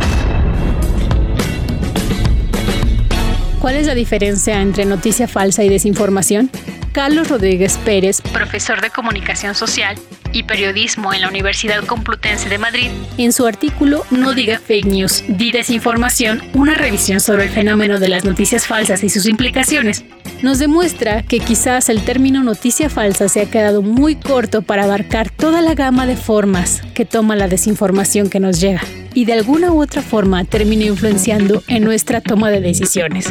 ¿Cuál 3.60 3.76
es 3.76 3.86
la 3.86 3.94
diferencia 3.94 4.60
entre 4.60 4.86
noticia 4.86 5.28
falsa 5.28 5.62
y 5.62 5.68
desinformación? 5.68 6.50
Carlos 6.92 7.28
Rodríguez 7.28 7.78
Pérez, 7.84 8.20
profesor 8.20 8.80
de 8.80 8.90
comunicación 8.90 9.54
social 9.54 9.96
y 10.32 10.42
periodismo 10.42 11.14
en 11.14 11.20
la 11.20 11.28
Universidad 11.28 11.84
Complutense 11.84 12.48
de 12.48 12.58
Madrid, 12.58 12.90
en 13.16 13.32
su 13.32 13.46
artículo 13.46 14.04
No 14.10 14.32
diga 14.34 14.58
fake 14.58 14.86
news, 14.86 15.24
di 15.28 15.52
desinformación, 15.52 16.42
una 16.54 16.74
revisión 16.74 17.20
sobre 17.20 17.44
el 17.44 17.50
fenómeno 17.50 18.00
de 18.00 18.08
las 18.08 18.24
noticias 18.24 18.66
falsas 18.66 19.04
y 19.04 19.08
sus 19.08 19.26
implicaciones, 19.26 20.04
nos 20.42 20.58
demuestra 20.58 21.22
que 21.22 21.38
quizás 21.38 21.88
el 21.88 22.02
término 22.02 22.42
noticia 22.42 22.88
falsa 22.90 23.28
se 23.28 23.42
ha 23.42 23.46
quedado 23.46 23.82
muy 23.82 24.16
corto 24.16 24.62
para 24.62 24.84
abarcar 24.84 25.30
toda 25.30 25.62
la 25.62 25.74
gama 25.74 26.06
de 26.06 26.16
formas 26.16 26.82
que 26.94 27.04
toma 27.04 27.36
la 27.36 27.46
desinformación 27.46 28.28
que 28.30 28.40
nos 28.40 28.60
llega 28.60 28.82
y 29.14 29.24
de 29.26 29.34
alguna 29.34 29.72
u 29.72 29.82
otra 29.82 30.02
forma 30.02 30.44
termina 30.44 30.84
influenciando 30.84 31.62
en 31.68 31.84
nuestra 31.84 32.20
toma 32.20 32.50
de 32.50 32.60
decisiones. 32.60 33.28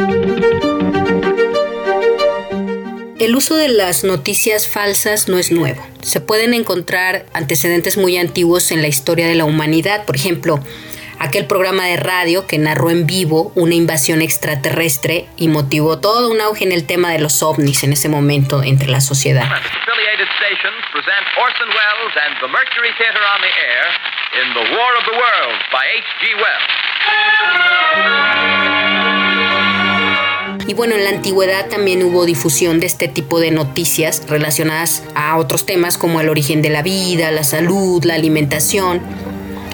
El 3.19 3.35
uso 3.35 3.57
de 3.57 3.67
las 3.67 4.05
noticias 4.05 4.69
falsas 4.69 5.27
no 5.27 5.37
es 5.37 5.51
nuevo. 5.51 5.85
Se 6.01 6.21
pueden 6.21 6.53
encontrar 6.53 7.25
antecedentes 7.33 7.97
muy 7.97 8.17
antiguos 8.17 8.71
en 8.71 8.81
la 8.81 8.87
historia 8.87 9.27
de 9.27 9.35
la 9.35 9.43
humanidad. 9.43 10.05
Por 10.05 10.15
ejemplo, 10.15 10.61
aquel 11.19 11.45
programa 11.45 11.83
de 11.83 11.97
radio 11.97 12.47
que 12.47 12.57
narró 12.57 12.91
en 12.91 13.05
vivo 13.05 13.51
una 13.55 13.75
invasión 13.75 14.21
extraterrestre 14.21 15.27
y 15.35 15.49
motivó 15.49 15.99
todo 15.99 16.31
un 16.31 16.39
auge 16.39 16.63
en 16.63 16.71
el 16.71 16.87
tema 16.87 17.11
de 17.11 17.19
los 17.19 17.43
ovnis 17.43 17.83
en 17.83 17.91
ese 17.91 18.07
momento 18.07 18.63
entre 18.63 18.87
la 18.87 19.01
sociedad. 19.01 19.49
Y 30.69 30.75
bueno, 30.75 30.93
en 30.93 31.03
la 31.03 31.09
antigüedad 31.09 31.67
también 31.67 32.03
hubo 32.03 32.27
difusión 32.27 32.79
de 32.79 32.85
este 32.85 33.07
tipo 33.07 33.39
de 33.39 33.49
noticias 33.49 34.21
relacionadas 34.27 35.01
a 35.15 35.35
otros 35.37 35.65
temas 35.65 35.97
como 35.97 36.21
el 36.21 36.29
origen 36.29 36.61
de 36.61 36.69
la 36.69 36.83
vida, 36.83 37.31
la 37.31 37.43
salud, 37.43 38.03
la 38.03 38.13
alimentación. 38.13 39.01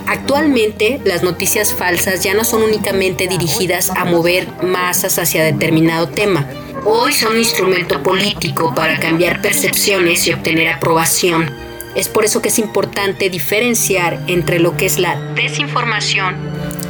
Actualmente 0.07 1.01
las 1.03 1.21
noticias 1.21 1.73
falsas 1.73 2.23
ya 2.23 2.33
no 2.33 2.45
son 2.45 2.63
únicamente 2.63 3.27
dirigidas 3.27 3.89
a 3.89 4.05
mover 4.05 4.47
masas 4.63 5.19
hacia 5.19 5.43
determinado 5.43 6.07
tema. 6.07 6.47
Hoy 6.85 7.11
son 7.11 7.33
un 7.33 7.39
instrumento 7.39 8.01
político 8.01 8.73
para 8.73 8.97
cambiar 8.97 9.41
percepciones 9.41 10.25
y 10.27 10.31
obtener 10.31 10.69
aprobación. 10.69 11.53
Es 11.93 12.07
por 12.07 12.23
eso 12.23 12.41
que 12.41 12.47
es 12.47 12.57
importante 12.57 13.29
diferenciar 13.29 14.23
entre 14.27 14.59
lo 14.59 14.77
que 14.77 14.85
es 14.85 14.97
la 14.97 15.19
desinformación 15.33 16.37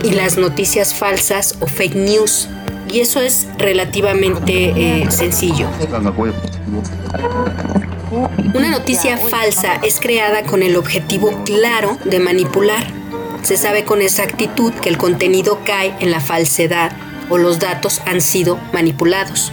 y 0.04 0.12
las 0.12 0.38
noticias 0.38 0.94
falsas 0.94 1.58
o 1.60 1.66
fake 1.66 1.96
news. 1.96 2.50
Y 2.96 3.02
eso 3.02 3.20
es 3.20 3.46
relativamente 3.58 5.02
eh, 5.02 5.12
sencillo. 5.12 5.68
Una 8.54 8.72
noticia 8.72 9.18
falsa 9.18 9.76
es 9.84 10.00
creada 10.00 10.44
con 10.44 10.64
el 10.64 10.78
objetivo 10.78 11.44
claro 11.44 11.98
de 12.06 12.20
manipular 12.20 12.86
se 13.46 13.58
sabe 13.58 13.84
con 13.86 14.02
exactitud 14.02 14.74
que 14.74 14.90
el 14.90 14.98
contenido 14.98 15.60
cae 15.64 15.94
en 16.00 16.10
la 16.10 16.20
falsedad 16.20 16.94
o 17.30 17.38
los 17.38 17.60
datos 17.60 18.02
han 18.08 18.20
sido 18.20 18.58
manipulados. 18.74 19.52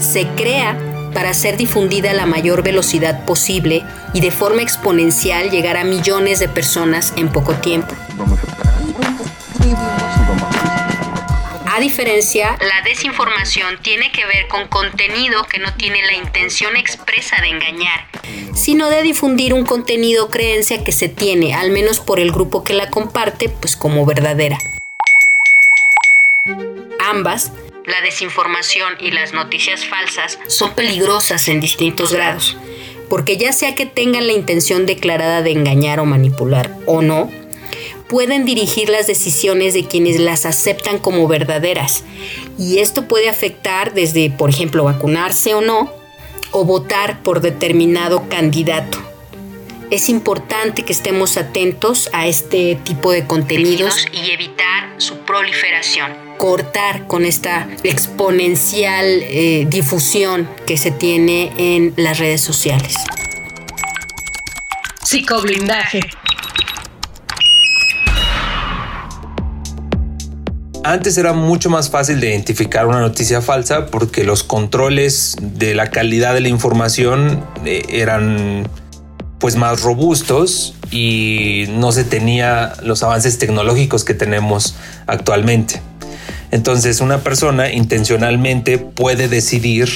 Se 0.00 0.26
crea 0.28 0.76
para 1.14 1.32
ser 1.32 1.56
difundida 1.56 2.10
a 2.10 2.14
la 2.14 2.26
mayor 2.26 2.64
velocidad 2.64 3.24
posible 3.24 3.84
y 4.12 4.20
de 4.20 4.32
forma 4.32 4.62
exponencial 4.62 5.50
llegar 5.50 5.76
a 5.76 5.84
millones 5.84 6.40
de 6.40 6.48
personas 6.48 7.12
en 7.16 7.28
poco 7.28 7.52
tiempo. 7.52 7.94
A 11.74 11.80
diferencia, 11.80 12.58
la 12.60 12.82
desinformación 12.82 13.80
tiene 13.80 14.12
que 14.12 14.26
ver 14.26 14.46
con 14.46 14.68
contenido 14.68 15.44
que 15.44 15.58
no 15.58 15.72
tiene 15.72 16.02
la 16.04 16.12
intención 16.12 16.76
expresa 16.76 17.36
de 17.40 17.48
engañar, 17.48 18.08
sino 18.54 18.90
de 18.90 19.02
difundir 19.02 19.54
un 19.54 19.64
contenido 19.64 20.26
o 20.26 20.28
creencia 20.28 20.84
que 20.84 20.92
se 20.92 21.08
tiene, 21.08 21.54
al 21.54 21.70
menos 21.70 21.98
por 21.98 22.20
el 22.20 22.30
grupo 22.30 22.62
que 22.62 22.74
la 22.74 22.90
comparte, 22.90 23.48
pues 23.48 23.74
como 23.74 24.04
verdadera. 24.04 24.58
Ambas, 27.00 27.52
la 27.86 28.02
desinformación 28.02 28.92
y 29.00 29.10
las 29.10 29.32
noticias 29.32 29.86
falsas, 29.86 30.38
son 30.48 30.74
peligrosas 30.74 31.48
en 31.48 31.60
distintos 31.60 32.12
grados, 32.12 32.58
porque 33.08 33.38
ya 33.38 33.54
sea 33.54 33.74
que 33.74 33.86
tengan 33.86 34.26
la 34.26 34.34
intención 34.34 34.84
declarada 34.84 35.40
de 35.40 35.52
engañar 35.52 36.00
o 36.00 36.04
manipular 36.04 36.76
o 36.84 37.00
no, 37.00 37.30
pueden 38.12 38.44
dirigir 38.44 38.90
las 38.90 39.06
decisiones 39.06 39.72
de 39.72 39.86
quienes 39.86 40.20
las 40.20 40.44
aceptan 40.44 40.98
como 40.98 41.26
verdaderas. 41.26 42.04
Y 42.58 42.76
esto 42.80 43.08
puede 43.08 43.30
afectar 43.30 43.94
desde, 43.94 44.28
por 44.28 44.50
ejemplo, 44.50 44.84
vacunarse 44.84 45.54
o 45.54 45.62
no, 45.62 45.90
o 46.50 46.66
votar 46.66 47.22
por 47.22 47.40
determinado 47.40 48.28
candidato. 48.28 48.98
Es 49.90 50.10
importante 50.10 50.84
que 50.84 50.92
estemos 50.92 51.38
atentos 51.38 52.10
a 52.12 52.26
este 52.26 52.74
tipo 52.84 53.12
de 53.12 53.26
contenidos 53.26 54.06
y 54.12 54.30
evitar 54.30 54.92
su 54.98 55.16
proliferación. 55.20 56.12
Cortar 56.36 57.06
con 57.06 57.24
esta 57.24 57.66
exponencial 57.82 59.06
eh, 59.06 59.64
difusión 59.70 60.50
que 60.66 60.76
se 60.76 60.90
tiene 60.90 61.50
en 61.56 61.94
las 61.96 62.18
redes 62.18 62.42
sociales. 62.42 62.94
Psicoblindaje. 65.02 66.00
Antes 70.84 71.16
era 71.16 71.32
mucho 71.32 71.70
más 71.70 71.90
fácil 71.90 72.20
de 72.20 72.30
identificar 72.30 72.88
una 72.88 73.00
noticia 73.00 73.40
falsa 73.40 73.86
porque 73.86 74.24
los 74.24 74.42
controles 74.42 75.36
de 75.40 75.76
la 75.76 75.90
calidad 75.90 76.34
de 76.34 76.40
la 76.40 76.48
información 76.48 77.44
eh, 77.64 77.84
eran 77.88 78.68
pues 79.38 79.54
más 79.54 79.82
robustos 79.82 80.74
y 80.90 81.66
no 81.70 81.92
se 81.92 82.02
tenía 82.02 82.72
los 82.82 83.04
avances 83.04 83.38
tecnológicos 83.38 84.04
que 84.04 84.14
tenemos 84.14 84.74
actualmente. 85.06 85.80
Entonces 86.50 87.00
una 87.00 87.18
persona 87.18 87.70
intencionalmente 87.70 88.78
puede 88.78 89.28
decidir 89.28 89.88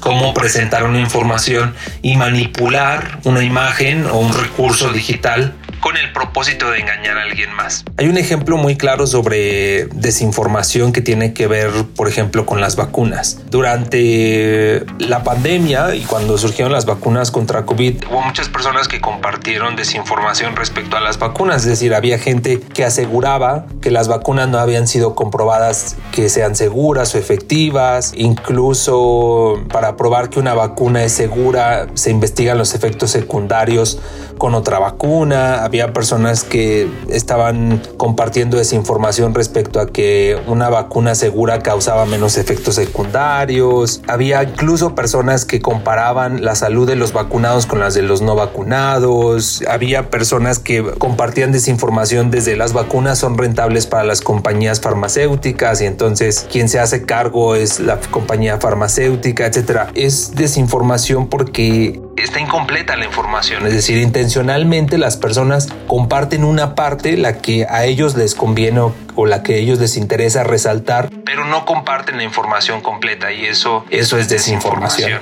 cómo 0.00 0.32
presentar 0.32 0.84
una 0.84 1.00
información 1.00 1.74
y 2.00 2.16
manipular 2.16 3.20
una 3.24 3.44
imagen 3.44 4.06
o 4.06 4.18
un 4.18 4.32
recurso 4.32 4.90
digital 4.90 5.54
con 5.80 5.96
el 5.96 6.12
propósito 6.12 6.70
de 6.70 6.80
engañar 6.80 7.18
a 7.18 7.22
alguien 7.22 7.52
más. 7.54 7.84
Hay 7.96 8.08
un 8.08 8.18
ejemplo 8.18 8.56
muy 8.56 8.76
claro 8.76 9.06
sobre 9.06 9.86
desinformación 9.86 10.92
que 10.92 11.00
tiene 11.00 11.32
que 11.32 11.46
ver, 11.46 11.70
por 11.96 12.08
ejemplo, 12.08 12.46
con 12.46 12.60
las 12.60 12.76
vacunas. 12.76 13.40
Durante 13.50 14.84
la 14.98 15.22
pandemia 15.24 15.94
y 15.94 16.02
cuando 16.02 16.38
surgieron 16.38 16.72
las 16.72 16.86
vacunas 16.86 17.30
contra 17.30 17.64
COVID, 17.64 18.04
hubo 18.10 18.20
muchas 18.22 18.48
personas 18.48 18.88
que 18.88 19.00
compartieron 19.00 19.76
desinformación 19.76 20.56
respecto 20.56 20.96
a 20.96 21.00
las 21.00 21.18
vacunas, 21.18 21.62
es 21.62 21.68
decir, 21.68 21.94
había 21.94 22.18
gente 22.18 22.60
que 22.60 22.84
aseguraba 22.84 23.66
que 23.80 23.90
las 23.90 24.08
vacunas 24.08 24.48
no 24.48 24.58
habían 24.58 24.86
sido 24.86 25.14
comprobadas 25.14 25.96
que 26.12 26.28
sean 26.28 26.54
seguras 26.54 27.14
o 27.14 27.18
efectivas, 27.18 28.12
incluso 28.16 29.62
para 29.72 29.96
probar 29.96 30.30
que 30.30 30.38
una 30.38 30.54
vacuna 30.54 31.04
es 31.04 31.12
segura 31.12 31.86
se 31.94 32.10
investigan 32.10 32.58
los 32.58 32.74
efectos 32.74 33.10
secundarios 33.10 34.00
con 34.38 34.54
otra 34.54 34.78
vacuna, 34.78 35.64
había 35.70 35.92
personas 35.92 36.42
que 36.42 36.90
estaban 37.10 37.80
compartiendo 37.96 38.56
desinformación 38.56 39.36
respecto 39.36 39.78
a 39.78 39.86
que 39.86 40.36
una 40.48 40.68
vacuna 40.68 41.14
segura 41.14 41.60
causaba 41.60 42.06
menos 42.06 42.38
efectos 42.38 42.74
secundarios. 42.74 44.02
Había 44.08 44.42
incluso 44.42 44.96
personas 44.96 45.44
que 45.44 45.60
comparaban 45.60 46.44
la 46.44 46.56
salud 46.56 46.88
de 46.88 46.96
los 46.96 47.12
vacunados 47.12 47.66
con 47.66 47.78
las 47.78 47.94
de 47.94 48.02
los 48.02 48.20
no 48.20 48.34
vacunados. 48.34 49.62
Había 49.68 50.10
personas 50.10 50.58
que 50.58 50.82
compartían 50.82 51.52
desinformación 51.52 52.32
desde 52.32 52.56
las 52.56 52.72
vacunas 52.72 53.20
son 53.20 53.38
rentables 53.38 53.86
para 53.86 54.02
las 54.02 54.22
compañías 54.22 54.80
farmacéuticas 54.80 55.82
y 55.82 55.86
entonces 55.86 56.48
quien 56.50 56.68
se 56.68 56.80
hace 56.80 57.06
cargo 57.06 57.54
es 57.54 57.78
la 57.78 58.00
compañía 58.10 58.58
farmacéutica, 58.58 59.46
etcétera. 59.46 59.92
Es 59.94 60.34
desinformación 60.34 61.28
porque 61.28 62.00
está 62.16 62.40
incompleta 62.40 62.96
la 62.96 63.06
información, 63.06 63.66
es 63.66 63.72
decir, 63.72 63.98
intencionalmente 63.98 64.98
las 64.98 65.16
personas 65.16 65.68
comparten 65.86 66.44
una 66.44 66.74
parte, 66.74 67.16
la 67.16 67.38
que 67.38 67.66
a 67.68 67.84
ellos 67.84 68.16
les 68.16 68.34
conviene 68.34 68.80
o, 68.80 69.26
la 69.26 69.42
que 69.42 69.54
a 69.54 69.56
ellos 69.56 69.78
les 69.78 69.96
interesa 69.96 70.44
resaltar, 70.44 71.10
pero 71.24 71.44
no 71.44 71.64
comparten 71.64 72.16
la 72.16 72.24
información 72.24 72.80
completa 72.80 73.32
y 73.32 73.44
eso, 73.46 73.84
eso 73.90 74.18
es 74.18 74.28
desinformación. 74.28 75.20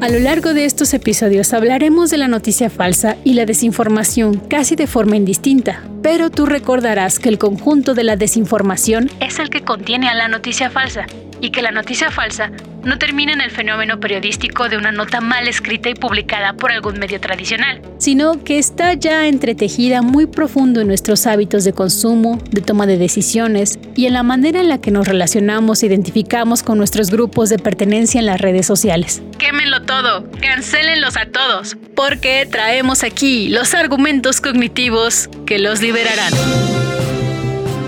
A 0.00 0.08
lo 0.08 0.20
largo 0.20 0.54
de 0.54 0.64
estos 0.64 0.94
episodios 0.94 1.52
hablaremos 1.52 2.10
de 2.10 2.18
la 2.18 2.28
noticia 2.28 2.70
falsa 2.70 3.16
y 3.24 3.34
la 3.34 3.46
desinformación 3.46 4.36
casi 4.36 4.76
de 4.76 4.86
forma 4.86 5.16
indistinta, 5.16 5.82
pero 6.02 6.30
tú 6.30 6.46
recordarás 6.46 7.18
que 7.18 7.28
el 7.28 7.38
conjunto 7.38 7.94
de 7.94 8.04
la 8.04 8.16
desinformación 8.16 9.10
es 9.20 9.38
el 9.40 9.50
que 9.50 9.62
contiene 9.62 10.08
a 10.08 10.14
la 10.14 10.28
noticia 10.28 10.70
falsa 10.70 11.06
y 11.40 11.50
que 11.50 11.62
la 11.62 11.70
noticia 11.70 12.10
falsa 12.10 12.50
no 12.84 12.98
termina 12.98 13.32
en 13.32 13.40
el 13.40 13.50
fenómeno 13.50 14.00
periodístico 14.00 14.68
de 14.68 14.76
una 14.76 14.92
nota 14.92 15.20
mal 15.20 15.48
escrita 15.48 15.88
y 15.88 15.94
publicada 15.94 16.54
por 16.54 16.72
algún 16.72 16.98
medio 16.98 17.20
tradicional, 17.20 17.82
sino 17.98 18.42
que 18.44 18.58
está 18.58 18.94
ya 18.94 19.26
entretejida 19.26 20.02
muy 20.02 20.26
profundo 20.26 20.80
en 20.80 20.88
nuestros 20.88 21.26
hábitos 21.26 21.64
de 21.64 21.72
consumo, 21.72 22.40
de 22.50 22.60
toma 22.60 22.86
de 22.86 22.96
decisiones 22.96 23.78
y 23.94 24.06
en 24.06 24.14
la 24.14 24.22
manera 24.22 24.60
en 24.60 24.68
la 24.68 24.80
que 24.80 24.90
nos 24.90 25.06
relacionamos 25.06 25.82
e 25.82 25.86
identificamos 25.86 26.62
con 26.62 26.78
nuestros 26.78 27.10
grupos 27.10 27.50
de 27.50 27.58
pertenencia 27.58 28.20
en 28.20 28.26
las 28.26 28.40
redes 28.40 28.66
sociales. 28.66 29.22
Quémenlo 29.38 29.82
todo, 29.82 30.28
cancélenlos 30.40 31.16
a 31.16 31.26
todos, 31.26 31.76
porque 31.94 32.46
traemos 32.50 33.02
aquí 33.02 33.48
los 33.48 33.74
argumentos 33.74 34.40
cognitivos 34.40 35.28
que 35.46 35.58
los 35.58 35.82
liberarán. 35.82 36.32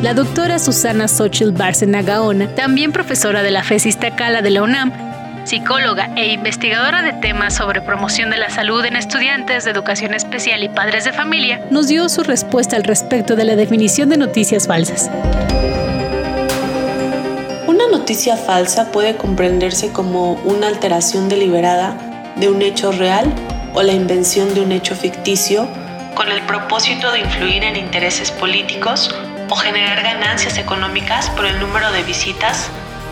La 0.03 0.15
doctora 0.15 0.59
Susana 0.59 1.09
Xochitl 1.09 1.53
Bárcena 1.53 2.01
Gaona, 2.01 2.49
también 2.55 2.91
profesora 2.91 3.43
de 3.43 3.51
la 3.51 3.63
FES 3.63 3.99
Cala 4.17 4.41
de 4.41 4.49
la 4.49 4.63
UNAM, 4.63 4.91
psicóloga 5.45 6.09
e 6.17 6.33
investigadora 6.33 7.03
de 7.03 7.13
temas 7.13 7.57
sobre 7.57 7.83
promoción 7.83 8.31
de 8.31 8.39
la 8.39 8.49
salud 8.49 8.83
en 8.87 8.97
estudiantes 8.97 9.67
de 9.67 9.71
educación 9.71 10.15
especial 10.15 10.65
y 10.65 10.71
padres 10.71 11.05
de 11.05 11.13
familia, 11.13 11.61
nos 11.71 11.89
dio 11.89 12.09
su 12.09 12.23
respuesta 12.23 12.77
al 12.77 12.85
respecto 12.85 13.37
de 13.37 13.45
la 13.45 13.57
definición 13.57 14.09
de 14.09 14.17
noticias 14.17 14.67
falsas. 14.67 15.11
Una 17.67 17.87
noticia 17.93 18.39
falsa 18.39 18.91
puede 18.93 19.17
comprenderse 19.17 19.93
como 19.93 20.33
una 20.45 20.69
alteración 20.69 21.29
deliberada 21.29 21.95
de 22.37 22.49
un 22.49 22.63
hecho 22.63 22.91
real 22.91 23.31
o 23.75 23.83
la 23.83 23.93
invención 23.93 24.55
de 24.55 24.63
un 24.63 24.73
hecho 24.73 24.95
ficticio 24.95 25.69
con 26.15 26.33
el 26.33 26.41
propósito 26.47 27.13
de 27.13 27.21
influir 27.21 27.65
en 27.65 27.77
intereses 27.77 28.31
políticos 28.31 29.15
o 29.51 29.57
generar 29.57 30.03
ganancias 30.03 30.59
económicas 30.59 31.29
por 31.31 31.45
el 31.45 31.59
número 31.59 31.91
de 31.93 32.03
visitas 32.05 32.69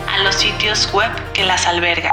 a 0.09 0.23
los 0.23 0.35
sitios 0.35 0.91
web 0.93 1.11
que 1.33 1.43
las 1.43 1.67
albergan. 1.67 2.11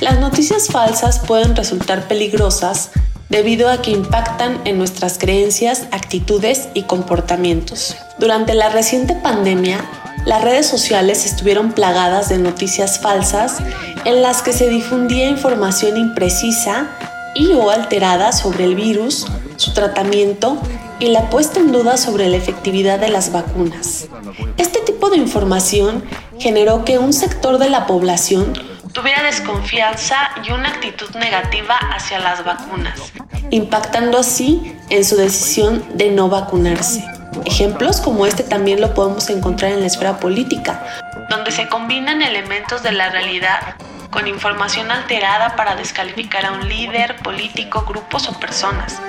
Las 0.00 0.20
noticias 0.20 0.68
falsas 0.68 1.18
pueden 1.18 1.56
resultar 1.56 2.06
peligrosas 2.06 2.90
debido 3.30 3.68
a 3.68 3.82
que 3.82 3.90
impactan 3.90 4.60
en 4.64 4.78
nuestras 4.78 5.18
creencias, 5.18 5.86
actitudes 5.90 6.68
y 6.74 6.84
comportamientos. 6.84 7.96
Durante 8.18 8.54
la 8.54 8.68
reciente 8.68 9.14
pandemia, 9.14 9.84
las 10.24 10.42
redes 10.42 10.66
sociales 10.66 11.26
estuvieron 11.26 11.72
plagadas 11.72 12.28
de 12.28 12.38
noticias 12.38 13.00
falsas 13.00 13.58
en 14.04 14.22
las 14.22 14.42
que 14.42 14.52
se 14.52 14.68
difundía 14.68 15.28
información 15.28 15.96
imprecisa 15.96 16.86
y 17.34 17.52
o 17.52 17.70
alterada 17.70 18.32
sobre 18.32 18.64
el 18.64 18.74
virus, 18.74 19.26
su 19.56 19.72
tratamiento 19.72 20.60
y 21.00 21.08
la 21.08 21.30
puesta 21.30 21.60
en 21.60 21.72
duda 21.72 21.96
sobre 21.96 22.28
la 22.28 22.36
efectividad 22.36 22.98
de 22.98 23.08
las 23.08 23.32
vacunas. 23.32 24.08
Este 24.56 24.80
tipo 24.80 25.10
de 25.10 25.16
información 25.16 26.04
generó 26.38 26.84
que 26.84 26.98
un 26.98 27.12
sector 27.12 27.58
de 27.58 27.70
la 27.70 27.86
población 27.86 28.52
tuviera 28.92 29.22
desconfianza 29.22 30.16
y 30.44 30.50
una 30.50 30.70
actitud 30.70 31.10
negativa 31.16 31.76
hacia 31.76 32.18
las 32.18 32.44
vacunas, 32.44 33.12
impactando 33.50 34.18
así 34.18 34.76
en 34.90 35.04
su 35.04 35.16
decisión 35.16 35.84
de 35.94 36.10
no 36.10 36.28
vacunarse. 36.28 37.04
Ejemplos 37.44 38.00
como 38.00 38.26
este 38.26 38.42
también 38.42 38.80
lo 38.80 38.94
podemos 38.94 39.30
encontrar 39.30 39.72
en 39.72 39.80
la 39.80 39.86
esfera 39.86 40.18
política, 40.18 40.84
donde 41.30 41.52
se 41.52 41.68
combinan 41.68 42.22
elementos 42.22 42.82
de 42.82 42.92
la 42.92 43.10
realidad 43.10 43.76
con 44.10 44.26
información 44.26 44.90
alterada 44.90 45.54
para 45.54 45.76
descalificar 45.76 46.46
a 46.46 46.52
un 46.52 46.68
líder, 46.68 47.16
político, 47.16 47.84
grupos 47.86 48.28
o 48.28 48.40
personas. 48.40 49.00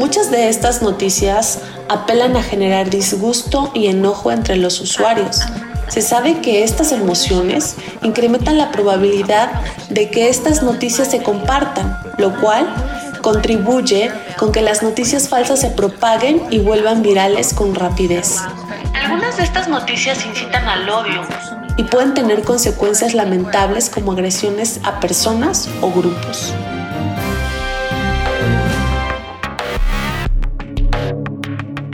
Muchas 0.00 0.30
de 0.30 0.48
estas 0.48 0.80
noticias 0.80 1.58
apelan 1.90 2.34
a 2.34 2.42
generar 2.42 2.88
disgusto 2.88 3.70
y 3.74 3.88
enojo 3.88 4.32
entre 4.32 4.56
los 4.56 4.80
usuarios. 4.80 5.42
Se 5.88 6.00
sabe 6.00 6.40
que 6.40 6.64
estas 6.64 6.90
emociones 6.92 7.76
incrementan 8.02 8.56
la 8.56 8.72
probabilidad 8.72 9.50
de 9.90 10.10
que 10.10 10.30
estas 10.30 10.62
noticias 10.62 11.10
se 11.10 11.22
compartan, 11.22 11.98
lo 12.16 12.40
cual 12.40 12.66
contribuye 13.20 14.10
con 14.38 14.52
que 14.52 14.62
las 14.62 14.82
noticias 14.82 15.28
falsas 15.28 15.60
se 15.60 15.68
propaguen 15.68 16.44
y 16.48 16.60
vuelvan 16.60 17.02
virales 17.02 17.52
con 17.52 17.74
rapidez. 17.74 18.38
Algunas 18.94 19.36
de 19.36 19.42
estas 19.42 19.68
noticias 19.68 20.24
incitan 20.24 20.66
al 20.66 20.88
odio 20.88 21.20
y 21.76 21.82
pueden 21.82 22.14
tener 22.14 22.42
consecuencias 22.42 23.12
lamentables 23.12 23.90
como 23.90 24.12
agresiones 24.12 24.80
a 24.82 24.98
personas 24.98 25.68
o 25.82 25.90
grupos. 25.90 26.54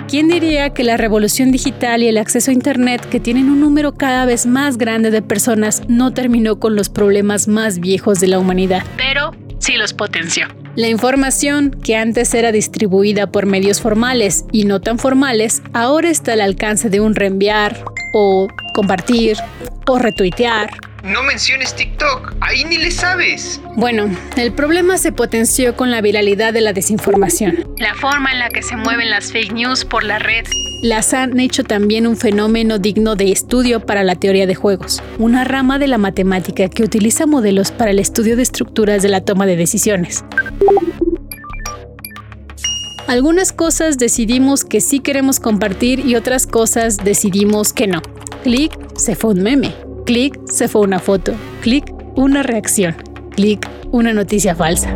¿Quién 0.08 0.28
diría 0.28 0.70
que 0.70 0.84
la 0.84 0.96
revolución 0.96 1.50
digital 1.50 2.00
y 2.00 2.06
el 2.06 2.16
acceso 2.18 2.52
a 2.52 2.54
Internet, 2.54 3.04
que 3.10 3.18
tienen 3.18 3.50
un 3.50 3.58
número 3.58 3.94
cada 3.94 4.24
vez 4.24 4.46
más 4.46 4.78
grande 4.78 5.10
de 5.10 5.20
personas, 5.20 5.82
no 5.88 6.12
terminó 6.12 6.60
con 6.60 6.76
los 6.76 6.88
problemas 6.88 7.48
más 7.48 7.80
viejos 7.80 8.20
de 8.20 8.28
la 8.28 8.38
humanidad? 8.38 8.84
Pero 8.96 9.32
sí 9.58 9.72
los 9.72 9.92
potenció. 9.92 10.46
La 10.76 10.88
información, 10.88 11.72
que 11.82 11.96
antes 11.96 12.34
era 12.34 12.52
distribuida 12.52 13.26
por 13.26 13.46
medios 13.46 13.80
formales 13.80 14.44
y 14.52 14.64
no 14.64 14.80
tan 14.80 15.00
formales, 15.00 15.60
ahora 15.72 16.08
está 16.08 16.34
al 16.34 16.40
alcance 16.40 16.88
de 16.88 17.00
un 17.00 17.16
reenviar 17.16 17.82
o 18.12 18.46
compartir 18.74 19.38
o 19.88 19.98
retuitear 19.98 20.70
no 21.06 21.22
menciones 21.22 21.74
TikTok, 21.74 22.34
ahí 22.40 22.64
ni 22.64 22.78
le 22.78 22.90
sabes. 22.90 23.60
Bueno, 23.76 24.10
el 24.36 24.52
problema 24.52 24.98
se 24.98 25.12
potenció 25.12 25.76
con 25.76 25.90
la 25.90 26.00
viralidad 26.00 26.52
de 26.52 26.60
la 26.60 26.72
desinformación. 26.72 27.64
La 27.78 27.94
forma 27.94 28.32
en 28.32 28.40
la 28.40 28.48
que 28.48 28.62
se 28.62 28.76
mueven 28.76 29.10
las 29.10 29.32
fake 29.32 29.52
news 29.52 29.84
por 29.84 30.04
la 30.04 30.18
red 30.18 30.44
las 30.82 31.14
han 31.14 31.40
hecho 31.40 31.64
también 31.64 32.06
un 32.06 32.16
fenómeno 32.16 32.78
digno 32.78 33.16
de 33.16 33.32
estudio 33.32 33.80
para 33.80 34.04
la 34.04 34.14
teoría 34.16 34.46
de 34.46 34.54
juegos, 34.54 35.02
una 35.18 35.44
rama 35.44 35.78
de 35.78 35.88
la 35.88 35.98
matemática 35.98 36.68
que 36.68 36.82
utiliza 36.82 37.26
modelos 37.26 37.70
para 37.70 37.92
el 37.92 37.98
estudio 37.98 38.36
de 38.36 38.42
estructuras 38.42 39.02
de 39.02 39.08
la 39.08 39.22
toma 39.22 39.46
de 39.46 39.56
decisiones. 39.56 40.24
Algunas 43.06 43.52
cosas 43.52 43.98
decidimos 43.98 44.64
que 44.64 44.80
sí 44.80 45.00
queremos 45.00 45.38
compartir 45.38 46.00
y 46.00 46.16
otras 46.16 46.46
cosas 46.46 46.98
decidimos 46.98 47.72
que 47.72 47.86
no. 47.86 48.02
Clic, 48.42 48.72
se 48.96 49.14
fue 49.14 49.30
un 49.30 49.42
meme. 49.42 49.85
Clic, 50.06 50.38
se 50.46 50.68
fue 50.68 50.82
una 50.82 51.00
foto. 51.00 51.34
Clic, 51.62 51.92
una 52.14 52.44
reacción. 52.44 52.94
Clic, 53.34 53.68
una 53.90 54.12
noticia 54.12 54.54
falsa. 54.54 54.94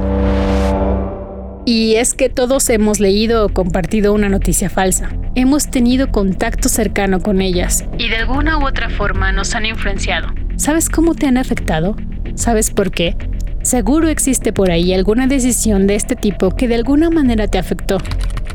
Y 1.66 1.96
es 1.96 2.14
que 2.14 2.28
todos 2.28 2.70
hemos 2.70 3.00
leído 3.00 3.44
o 3.44 3.48
compartido 3.48 4.14
una 4.14 4.28
noticia 4.28 4.70
falsa. 4.70 5.10
Hemos 5.34 5.68
tenido 5.68 6.12
contacto 6.12 6.68
cercano 6.68 7.18
con 7.18 7.40
ellas 7.40 7.84
y 7.98 8.08
de 8.08 8.18
alguna 8.18 8.58
u 8.58 8.64
otra 8.64 8.88
forma 8.88 9.32
nos 9.32 9.56
han 9.56 9.66
influenciado. 9.66 10.28
¿Sabes 10.54 10.88
cómo 10.88 11.16
te 11.16 11.26
han 11.26 11.38
afectado? 11.38 11.96
¿Sabes 12.36 12.70
por 12.70 12.92
qué? 12.92 13.16
Seguro 13.62 14.08
existe 14.08 14.54
por 14.54 14.70
ahí 14.70 14.94
alguna 14.94 15.26
decisión 15.26 15.86
de 15.86 15.94
este 15.94 16.16
tipo 16.16 16.56
que 16.56 16.66
de 16.66 16.76
alguna 16.76 17.10
manera 17.10 17.46
te 17.46 17.58
afectó. 17.58 17.98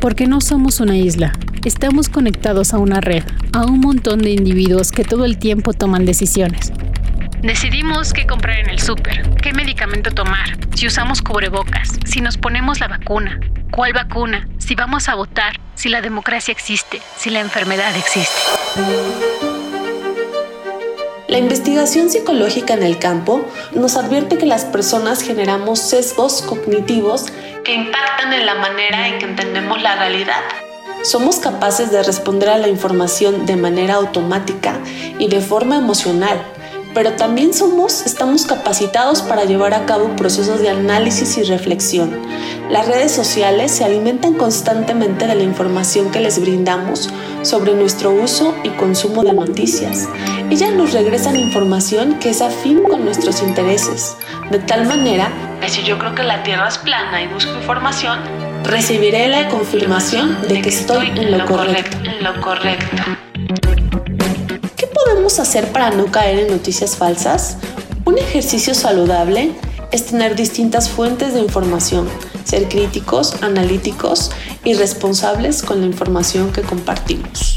Porque 0.01 0.25
no 0.25 0.41
somos 0.41 0.79
una 0.79 0.97
isla, 0.97 1.31
estamos 1.63 2.09
conectados 2.09 2.73
a 2.73 2.79
una 2.79 3.01
red, 3.01 3.23
a 3.53 3.65
un 3.65 3.79
montón 3.79 4.19
de 4.19 4.31
individuos 4.31 4.91
que 4.91 5.03
todo 5.03 5.25
el 5.25 5.37
tiempo 5.37 5.73
toman 5.73 6.05
decisiones. 6.05 6.73
Decidimos 7.43 8.13
qué 8.13 8.25
comprar 8.25 8.57
en 8.57 8.69
el 8.69 8.79
súper, 8.79 9.29
qué 9.35 9.53
medicamento 9.53 10.09
tomar, 10.09 10.57
si 10.73 10.87
usamos 10.87 11.21
cubrebocas, 11.21 11.99
si 12.05 12.21
nos 12.21 12.37
ponemos 12.37 12.79
la 12.79 12.87
vacuna, 12.87 13.39
cuál 13.71 13.93
vacuna, 13.93 14.47
si 14.57 14.73
vamos 14.73 15.07
a 15.07 15.15
votar, 15.15 15.59
si 15.75 15.89
la 15.89 16.01
democracia 16.01 16.51
existe, 16.51 16.99
si 17.17 17.29
la 17.29 17.41
enfermedad 17.41 17.95
existe. 17.95 19.54
La 21.27 21.39
investigación 21.39 22.11
psicológica 22.11 22.75
en 22.75 22.83
el 22.83 22.99
campo 22.99 23.45
nos 23.73 23.97
advierte 23.97 24.37
que 24.37 24.45
las 24.45 24.63
personas 24.63 25.23
generamos 25.23 25.79
sesgos 25.79 26.43
cognitivos 26.43 27.25
que 27.63 27.73
impactan 27.73 28.31
en 28.31 28.45
la 28.45 28.53
manera 28.55 29.07
en 29.07 29.17
que 29.17 29.25
entendemos 29.25 29.81
la 29.81 29.95
realidad. 29.95 30.41
Somos 31.01 31.37
capaces 31.37 31.91
de 31.91 32.03
responder 32.03 32.49
a 32.49 32.59
la 32.59 32.67
información 32.67 33.47
de 33.47 33.55
manera 33.55 33.95
automática 33.95 34.79
y 35.17 35.27
de 35.27 35.41
forma 35.41 35.77
emocional, 35.77 36.39
pero 36.95 37.11
también 37.13 37.53
somos, 37.53 38.05
estamos 38.05 38.45
capacitados 38.45 39.21
para 39.21 39.43
llevar 39.43 39.73
a 39.73 39.85
cabo 39.85 40.15
procesos 40.15 40.61
de 40.61 40.69
análisis 40.69 41.37
y 41.37 41.43
reflexión. 41.43 42.21
Las 42.69 42.87
redes 42.87 43.11
sociales 43.11 43.71
se 43.71 43.83
alimentan 43.83 44.33
constantemente 44.33 45.27
de 45.27 45.35
la 45.35 45.43
información 45.43 46.09
que 46.09 46.21
les 46.21 46.39
brindamos 46.39 47.09
sobre 47.41 47.73
nuestro 47.73 48.11
uso 48.11 48.55
y 48.63 48.69
consumo 48.69 49.23
de 49.23 49.33
noticias. 49.33 50.07
Ellas 50.49 50.71
nos 50.71 50.93
regresan 50.93 51.35
información 51.35 52.17
que 52.17 52.29
es 52.29 52.41
afín 52.41 52.81
con 52.83 53.03
nuestros 53.03 53.43
intereses, 53.43 54.15
de 54.49 54.59
tal 54.59 54.87
manera 54.87 55.29
que 55.59 55.69
si 55.69 55.83
yo 55.83 55.99
creo 55.99 56.15
que 56.15 56.23
la 56.23 56.43
Tierra 56.43 56.69
es 56.69 56.77
plana 56.77 57.21
y 57.21 57.27
busco 57.27 57.53
información, 57.55 58.19
recibiré 58.63 59.27
la 59.27 59.49
confirmación 59.49 60.41
de 60.47 60.61
que 60.61 60.69
estoy 60.69 61.07
en 61.09 61.37
lo 61.37 61.45
correcto. 61.45 61.97
En 62.03 62.23
lo 62.23 62.39
correcto. 62.39 63.03
¿Qué 65.05 65.11
podemos 65.11 65.39
hacer 65.39 65.71
para 65.71 65.91
no 65.91 66.07
caer 66.07 66.39
en 66.39 66.47
noticias 66.47 66.95
falsas? 66.97 67.57
Un 68.05 68.17
ejercicio 68.17 68.73
saludable 68.73 69.51
es 69.91 70.07
tener 70.07 70.35
distintas 70.35 70.89
fuentes 70.89 71.35
de 71.35 71.41
información, 71.41 72.09
ser 72.43 72.67
críticos, 72.67 73.35
analíticos 73.43 74.31
y 74.63 74.73
responsables 74.73 75.61
con 75.61 75.81
la 75.81 75.85
información 75.85 76.51
que 76.51 76.63
compartimos. 76.63 77.55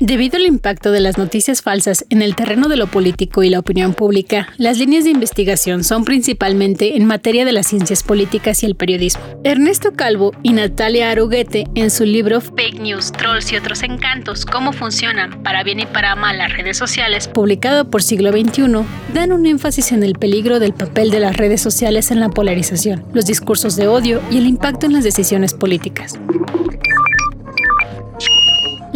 Debido 0.00 0.36
al 0.36 0.44
impacto 0.44 0.92
de 0.92 1.00
las 1.00 1.16
noticias 1.16 1.62
falsas 1.62 2.04
en 2.10 2.20
el 2.20 2.36
terreno 2.36 2.68
de 2.68 2.76
lo 2.76 2.86
político 2.86 3.42
y 3.42 3.48
la 3.48 3.60
opinión 3.60 3.94
pública, 3.94 4.46
las 4.58 4.76
líneas 4.76 5.04
de 5.04 5.10
investigación 5.10 5.84
son 5.84 6.04
principalmente 6.04 6.98
en 6.98 7.06
materia 7.06 7.46
de 7.46 7.52
las 7.52 7.68
ciencias 7.68 8.02
políticas 8.02 8.62
y 8.62 8.66
el 8.66 8.74
periodismo. 8.74 9.22
Ernesto 9.42 9.92
Calvo 9.94 10.32
y 10.42 10.52
Natalia 10.52 11.10
Aruguete, 11.10 11.64
en 11.74 11.90
su 11.90 12.04
libro 12.04 12.42
Fake 12.42 12.78
News, 12.78 13.10
Trolls 13.10 13.50
y 13.52 13.56
otros 13.56 13.82
encantos, 13.82 14.44
cómo 14.44 14.74
funcionan 14.74 15.42
para 15.42 15.64
bien 15.64 15.80
y 15.80 15.86
para 15.86 16.14
mal 16.14 16.36
las 16.36 16.54
redes 16.54 16.76
sociales, 16.76 17.28
publicado 17.28 17.88
por 17.88 18.02
Siglo 18.02 18.32
XXI, 18.32 18.84
dan 19.14 19.32
un 19.32 19.46
énfasis 19.46 19.92
en 19.92 20.02
el 20.02 20.12
peligro 20.12 20.58
del 20.58 20.74
papel 20.74 21.10
de 21.10 21.20
las 21.20 21.38
redes 21.38 21.62
sociales 21.62 22.10
en 22.10 22.20
la 22.20 22.28
polarización, 22.28 23.02
los 23.14 23.24
discursos 23.24 23.76
de 23.76 23.88
odio 23.88 24.20
y 24.30 24.36
el 24.36 24.46
impacto 24.46 24.84
en 24.84 24.92
las 24.92 25.04
decisiones 25.04 25.54
políticas. 25.54 26.18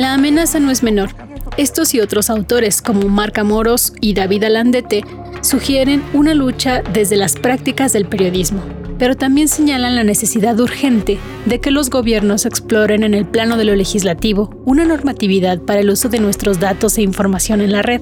La 0.01 0.15
amenaza 0.15 0.61
no 0.61 0.71
es 0.71 0.83
menor. 0.83 1.11
Estos 1.59 1.93
y 1.93 2.01
otros 2.01 2.31
autores, 2.31 2.81
como 2.81 3.07
Marca 3.11 3.45
Moros 3.45 3.93
y 4.01 4.15
David 4.15 4.45
Alandete, 4.45 5.05
sugieren 5.43 6.03
una 6.15 6.33
lucha 6.33 6.83
desde 6.95 7.19
las 7.19 7.35
prácticas 7.35 7.93
del 7.93 8.07
periodismo, 8.07 8.63
pero 8.99 9.15
también 9.15 9.47
señalan 9.47 9.97
la 9.97 10.03
necesidad 10.03 10.59
urgente 10.59 11.19
de 11.45 11.61
que 11.61 11.71
los 11.71 11.91
gobiernos 11.91 12.47
exploren 12.47 13.03
en 13.03 13.13
el 13.13 13.27
plano 13.27 13.59
de 13.59 13.67
lo 13.67 13.77
legislativo 13.77 14.59
una 14.65 14.87
normatividad 14.87 15.61
para 15.61 15.81
el 15.81 15.91
uso 15.91 16.09
de 16.09 16.19
nuestros 16.19 16.61
datos 16.61 16.97
e 16.97 17.03
información 17.03 17.61
en 17.61 17.73
la 17.73 17.83
red. 17.83 18.01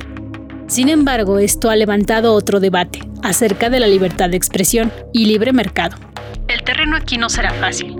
Sin 0.69 0.91
embargo, 0.91 1.41
esto 1.41 1.69
ha 1.69 1.75
levantado 1.75 2.33
otro 2.33 2.61
debate 2.61 3.01
acerca 3.25 3.71
de 3.71 3.81
la 3.81 3.89
libertad 3.89 4.31
de 4.31 4.37
expresión 4.37 4.93
y 5.13 5.25
libre 5.25 5.53
mercado. 5.53 5.97
El 6.47 6.63
terreno 6.63 6.97
aquí 6.97 7.19
no 7.19 7.29
será 7.29 7.53
fácil, 7.55 7.98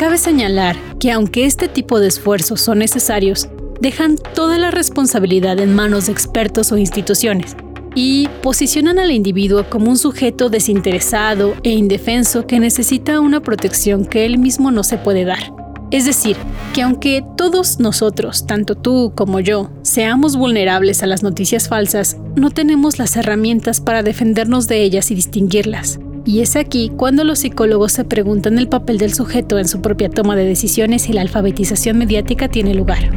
Cabe 0.00 0.16
señalar 0.16 0.76
que 0.98 1.12
aunque 1.12 1.44
este 1.44 1.68
tipo 1.68 2.00
de 2.00 2.08
esfuerzos 2.08 2.62
son 2.62 2.78
necesarios, 2.78 3.50
dejan 3.82 4.16
toda 4.16 4.56
la 4.56 4.70
responsabilidad 4.70 5.60
en 5.60 5.74
manos 5.74 6.06
de 6.06 6.12
expertos 6.12 6.72
o 6.72 6.78
instituciones 6.78 7.54
y 7.94 8.26
posicionan 8.42 8.98
al 8.98 9.10
individuo 9.10 9.68
como 9.68 9.90
un 9.90 9.98
sujeto 9.98 10.48
desinteresado 10.48 11.52
e 11.64 11.72
indefenso 11.72 12.46
que 12.46 12.60
necesita 12.60 13.20
una 13.20 13.42
protección 13.42 14.06
que 14.06 14.24
él 14.24 14.38
mismo 14.38 14.70
no 14.70 14.84
se 14.84 14.96
puede 14.96 15.26
dar. 15.26 15.52
Es 15.90 16.06
decir, 16.06 16.38
que 16.72 16.80
aunque 16.80 17.22
todos 17.36 17.78
nosotros, 17.78 18.46
tanto 18.46 18.76
tú 18.76 19.12
como 19.14 19.38
yo, 19.40 19.70
seamos 19.82 20.34
vulnerables 20.34 21.02
a 21.02 21.08
las 21.08 21.22
noticias 21.22 21.68
falsas, 21.68 22.16
no 22.36 22.48
tenemos 22.48 22.98
las 22.98 23.16
herramientas 23.16 23.82
para 23.82 24.02
defendernos 24.02 24.66
de 24.66 24.82
ellas 24.82 25.10
y 25.10 25.14
distinguirlas. 25.14 26.00
Y 26.30 26.42
es 26.42 26.54
aquí 26.54 26.92
cuando 26.96 27.24
los 27.24 27.40
psicólogos 27.40 27.90
se 27.90 28.04
preguntan 28.04 28.56
el 28.56 28.68
papel 28.68 28.98
del 28.98 29.12
sujeto 29.12 29.58
en 29.58 29.66
su 29.66 29.82
propia 29.82 30.08
toma 30.08 30.36
de 30.36 30.44
decisiones 30.44 31.08
y 31.08 31.12
la 31.12 31.22
alfabetización 31.22 31.98
mediática 31.98 32.46
tiene 32.46 32.72
lugar. 32.72 33.10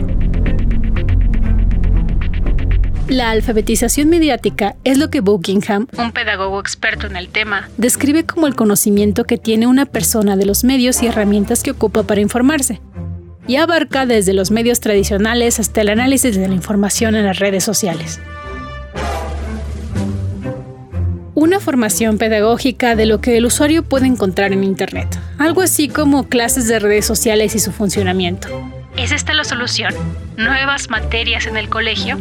La 3.08 3.30
alfabetización 3.30 4.10
mediática 4.10 4.76
es 4.84 4.98
lo 4.98 5.12
que 5.12 5.20
Buckingham, 5.20 5.86
un 5.96 6.12
pedagogo 6.12 6.60
experto 6.60 7.06
en 7.06 7.16
el 7.16 7.30
tema, 7.30 7.70
describe 7.78 8.26
como 8.26 8.48
el 8.48 8.56
conocimiento 8.56 9.26
que 9.26 9.38
tiene 9.38 9.68
una 9.68 9.86
persona 9.86 10.36
de 10.36 10.48
los 10.48 10.64
medios 10.64 11.04
y 11.04 11.06
herramientas 11.06 11.62
que 11.62 11.70
ocupa 11.70 12.02
para 12.02 12.20
informarse, 12.20 12.82
y 13.46 13.58
abarca 13.58 14.08
desde 14.08 14.34
los 14.34 14.50
medios 14.50 14.80
tradicionales 14.80 15.60
hasta 15.60 15.82
el 15.82 15.90
análisis 15.90 16.36
de 16.36 16.48
la 16.48 16.56
información 16.56 17.14
en 17.14 17.26
las 17.26 17.38
redes 17.38 17.64
sociales. 17.64 18.20
Una 21.44 21.60
formación 21.60 22.18
pedagógica 22.18 22.96
de 22.96 23.06
lo 23.06 23.20
que 23.20 23.36
el 23.36 23.46
usuario 23.46 23.84
puede 23.84 24.08
encontrar 24.08 24.54
en 24.54 24.64
Internet, 24.64 25.20
algo 25.38 25.62
así 25.62 25.90
como 25.90 26.30
clases 26.30 26.70
de 26.70 26.80
redes 26.80 27.06
sociales 27.06 27.54
y 27.54 27.60
su 27.60 27.74
funcionamiento. 27.74 28.48
¿Es 28.96 29.12
esta 29.12 29.34
la 29.34 29.44
solución? 29.44 29.94
¿Nuevas 30.38 30.90
materias 30.90 31.46
en 31.46 31.58
el 31.58 31.68
colegio? 31.68 32.18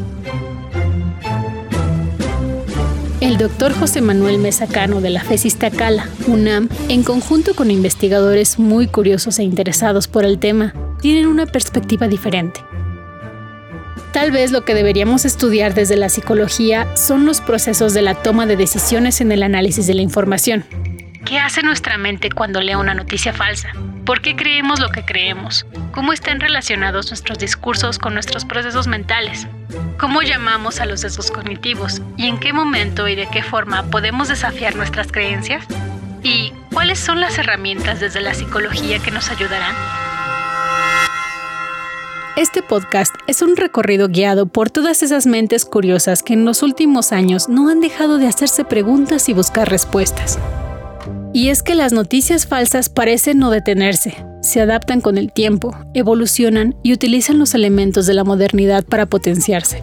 El 3.21 3.39
doctor 3.39 3.73
José 3.73 4.01
Manuel 4.01 4.39
Mesacano 4.39 5.01
de 5.01 5.11
la 5.11 5.23
FES 5.23 5.45
Iztacala, 5.45 6.09
UNAM, 6.27 6.69
en 6.89 7.05
conjunto 7.05 7.55
con 7.55 7.71
investigadores 7.71 8.59
muy 8.59 8.89
curiosos 8.89 9.39
e 9.39 9.45
interesados 9.45 10.09
por 10.09 10.25
el 10.25 10.41
tema, 10.41 10.75
tienen 11.01 11.29
una 11.29 11.47
perspectiva 11.47 12.09
diferente. 12.09 12.61
Tal 14.13 14.31
vez 14.31 14.51
lo 14.51 14.67
que 14.67 14.75
deberíamos 14.75 15.25
estudiar 15.25 15.73
desde 15.73 15.97
la 15.97 16.11
psicología 16.11 16.87
son 16.97 17.25
los 17.25 17.41
procesos 17.41 17.95
de 17.95 18.03
la 18.03 18.15
toma 18.15 18.45
de 18.45 18.57
decisiones 18.57 19.23
en 19.23 19.33
el 19.33 19.43
análisis 19.43 19.87
de 19.87 19.95
la 19.95 20.03
información. 20.03 20.67
¿Qué 21.25 21.39
hace 21.39 21.63
nuestra 21.63 21.97
mente 21.97 22.31
cuando 22.31 22.61
lee 22.61 22.75
una 22.75 22.93
noticia 22.93 23.33
falsa? 23.33 23.73
¿Por 24.05 24.21
qué 24.21 24.37
creemos 24.37 24.81
lo 24.81 24.91
que 24.91 25.07
creemos? 25.07 25.65
¿Cómo 25.93 26.13
están 26.13 26.41
relacionados 26.41 27.11
nuestros 27.11 27.39
discursos 27.39 27.99
con 27.99 28.13
nuestros 28.13 28.45
procesos 28.45 28.87
mentales? 28.87 29.47
¿Cómo 29.99 30.21
llamamos 30.21 30.81
a 30.81 30.85
los 30.85 31.01
sesgos 31.01 31.31
cognitivos? 31.31 32.03
¿Y 32.19 32.27
en 32.27 32.39
qué 32.39 32.53
momento 32.53 33.09
y 33.09 33.15
de 33.15 33.29
qué 33.29 33.43
forma 33.43 33.85
podemos 33.85 34.29
desafiar 34.29 34.77
nuestras 34.77 35.11
creencias? 35.11 35.65
¿Y 36.23 36.53
cuáles 36.71 36.99
son 36.99 37.21
las 37.21 37.39
herramientas 37.39 38.01
desde 38.01 38.21
la 38.21 38.35
psicología 38.35 38.99
que 38.99 39.11
nos 39.11 39.31
ayudarán? 39.31 39.75
Este 42.35 42.63
podcast 42.63 43.15
es 43.27 43.43
un 43.43 43.57
recorrido 43.57 44.09
guiado 44.09 44.47
por 44.47 44.71
todas 44.71 45.03
esas 45.03 45.27
mentes 45.27 45.67
curiosas 45.67 46.23
que 46.23 46.33
en 46.33 46.47
los 46.47 46.63
últimos 46.63 47.13
años 47.13 47.51
no 47.51 47.69
han 47.69 47.81
dejado 47.83 48.17
de 48.17 48.27
hacerse 48.27 48.65
preguntas 48.65 49.29
y 49.29 49.35
buscar 49.35 49.69
respuestas. 49.69 50.39
Y 51.35 51.51
es 51.51 51.63
que 51.63 51.75
las 51.75 51.93
noticias 51.93 52.47
falsas 52.47 52.89
parecen 52.89 53.39
no 53.39 53.51
detenerse, 53.51 54.25
se 54.41 54.63
adaptan 54.63 55.03
con 55.03 55.19
el 55.19 55.31
tiempo, 55.31 55.77
evolucionan 55.93 56.75
y 56.83 56.95
utilizan 56.95 57.39
los 57.39 57.55
elementos 57.55 58.07
de 58.07 58.15
la 58.15 58.25
modernidad 58.25 58.83
para 58.83 59.05
potenciarse. 59.05 59.83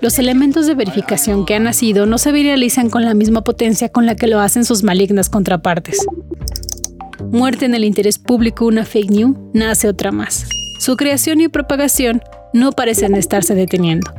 Los 0.00 0.18
elementos 0.18 0.66
de 0.66 0.74
verificación 0.74 1.44
que 1.44 1.54
han 1.54 1.64
nacido 1.64 2.06
no 2.06 2.16
se 2.16 2.32
viralizan 2.32 2.88
con 2.88 3.04
la 3.04 3.12
misma 3.12 3.44
potencia 3.44 3.90
con 3.90 4.06
la 4.06 4.16
que 4.16 4.26
lo 4.26 4.40
hacen 4.40 4.64
sus 4.64 4.82
malignas 4.82 5.28
contrapartes. 5.28 5.98
Muerte 7.30 7.66
en 7.66 7.74
el 7.74 7.84
interés 7.84 8.18
público 8.18 8.64
una 8.64 8.86
fake 8.86 9.10
news, 9.10 9.36
nace 9.52 9.86
otra 9.86 10.12
más 10.12 10.46
su 10.82 10.96
creación 10.96 11.40
y 11.40 11.46
propagación 11.46 12.22
no 12.52 12.72
parecen 12.72 13.14
estarse 13.14 13.54
deteniendo. 13.54 14.12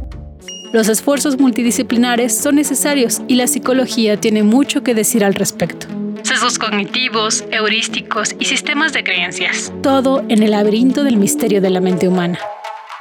Los 0.71 0.87
esfuerzos 0.87 1.37
multidisciplinares 1.37 2.37
son 2.37 2.55
necesarios 2.55 3.21
y 3.27 3.35
la 3.35 3.47
psicología 3.47 4.15
tiene 4.15 4.43
mucho 4.43 4.81
que 4.81 4.95
decir 4.95 5.25
al 5.25 5.33
respecto. 5.33 5.87
Sesgos 6.21 6.57
cognitivos, 6.57 7.43
heurísticos 7.51 8.33
y 8.39 8.45
sistemas 8.45 8.93
de 8.93 9.03
creencias. 9.03 9.73
Todo 9.83 10.23
en 10.29 10.41
el 10.41 10.51
laberinto 10.51 11.03
del 11.03 11.17
misterio 11.17 11.59
de 11.59 11.69
la 11.69 11.81
mente 11.81 12.07
humana. 12.07 12.39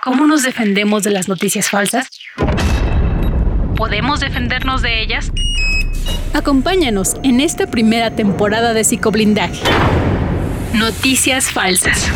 ¿Cómo 0.02 0.26
nos 0.26 0.42
defendemos 0.42 1.04
de 1.04 1.12
las 1.12 1.28
noticias 1.28 1.70
falsas? 1.70 2.08
¿Podemos 3.76 4.18
defendernos 4.18 4.82
de 4.82 5.04
ellas? 5.04 5.30
Acompáñanos 6.34 7.14
en 7.22 7.40
esta 7.40 7.68
primera 7.68 8.10
temporada 8.10 8.74
de 8.74 8.82
Psicoblindaje. 8.82 9.62
Noticias 10.74 11.52
falsas. 11.52 12.10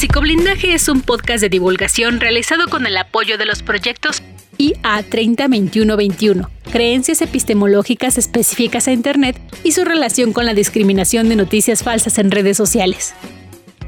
Psicoblindaje 0.00 0.72
es 0.72 0.88
un 0.88 1.02
podcast 1.02 1.42
de 1.42 1.50
divulgación 1.50 2.20
realizado 2.20 2.68
con 2.68 2.86
el 2.86 2.96
apoyo 2.96 3.36
de 3.36 3.44
los 3.44 3.62
proyectos 3.62 4.22
IA 4.56 5.02
302121, 5.02 6.48
creencias 6.72 7.20
epistemológicas 7.20 8.16
específicas 8.16 8.88
a 8.88 8.92
Internet 8.92 9.38
y 9.62 9.72
su 9.72 9.84
relación 9.84 10.32
con 10.32 10.46
la 10.46 10.54
discriminación 10.54 11.28
de 11.28 11.36
noticias 11.36 11.82
falsas 11.82 12.16
en 12.16 12.30
redes 12.30 12.56
sociales. 12.56 13.12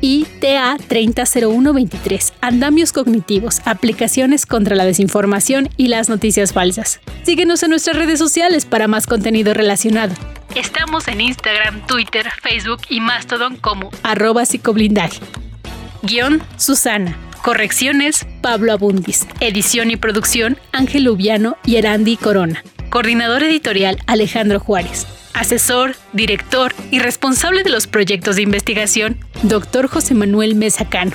ITA 0.03 0.77
300123, 0.87 2.35
andamios 2.42 2.92
cognitivos, 2.92 3.62
aplicaciones 3.64 4.44
contra 4.44 4.77
la 4.77 4.85
desinformación 4.85 5.70
y 5.79 5.88
las 5.88 6.11
noticias 6.11 6.53
falsas. 6.53 7.01
Síguenos 7.22 7.62
en 7.62 7.70
nuestras 7.70 7.96
redes 7.96 8.18
sociales 8.18 8.66
para 8.66 8.87
más 8.87 9.07
contenido 9.07 9.55
relacionado. 9.55 10.14
Estamos 10.55 11.09
en 11.09 11.22
Instagram, 11.22 11.87
Twitter, 11.87 12.29
Facebook 12.42 12.83
y 12.90 13.01
Mastodon 13.01 13.57
como 13.57 13.90
arroba 14.03 14.44
psicoblindaje. 14.44 15.18
Guión, 16.03 16.43
Susana. 16.57 17.17
Correcciones, 17.43 18.27
Pablo 18.41 18.73
Abundis. 18.73 19.27
Edición 19.41 19.91
y 19.91 19.97
producción, 19.97 20.59
Ángel 20.73 21.05
Lubiano 21.05 21.57
y 21.65 21.77
Erandi 21.77 22.17
Corona. 22.17 22.65
Coordinador 22.91 23.45
editorial, 23.45 23.99
Alejandro 24.07 24.59
Juárez. 24.59 25.07
Asesor, 25.33 25.95
director 26.12 26.75
y 26.91 26.99
responsable 26.99 27.62
de 27.62 27.71
los 27.71 27.87
proyectos 27.87 28.37
de 28.37 28.43
investigación, 28.43 29.19
Dr. 29.45 29.87
José 29.87 30.15
Manuel 30.15 30.57
Mesacano. 30.57 31.12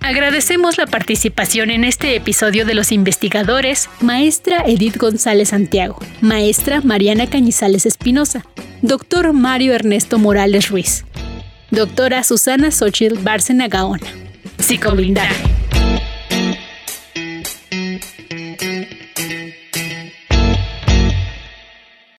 Agradecemos 0.00 0.76
la 0.76 0.86
participación 0.86 1.70
en 1.70 1.84
este 1.84 2.16
episodio 2.16 2.64
de 2.64 2.74
los 2.74 2.90
investigadores 2.90 3.88
Maestra 4.00 4.64
Edith 4.66 4.96
González 4.96 5.50
Santiago, 5.50 5.98
Maestra 6.20 6.80
Mariana 6.80 7.28
Cañizales 7.28 7.86
Espinosa, 7.86 8.44
Doctor 8.82 9.32
Mario 9.32 9.74
Ernesto 9.74 10.18
Morales 10.18 10.70
Ruiz, 10.70 11.04
Doctora 11.70 12.24
Susana 12.24 12.70
Xochitl 12.72 13.18
Bárcena 13.22 13.68
Gaona. 13.68 14.06
Psicoblindaje. 14.58 15.59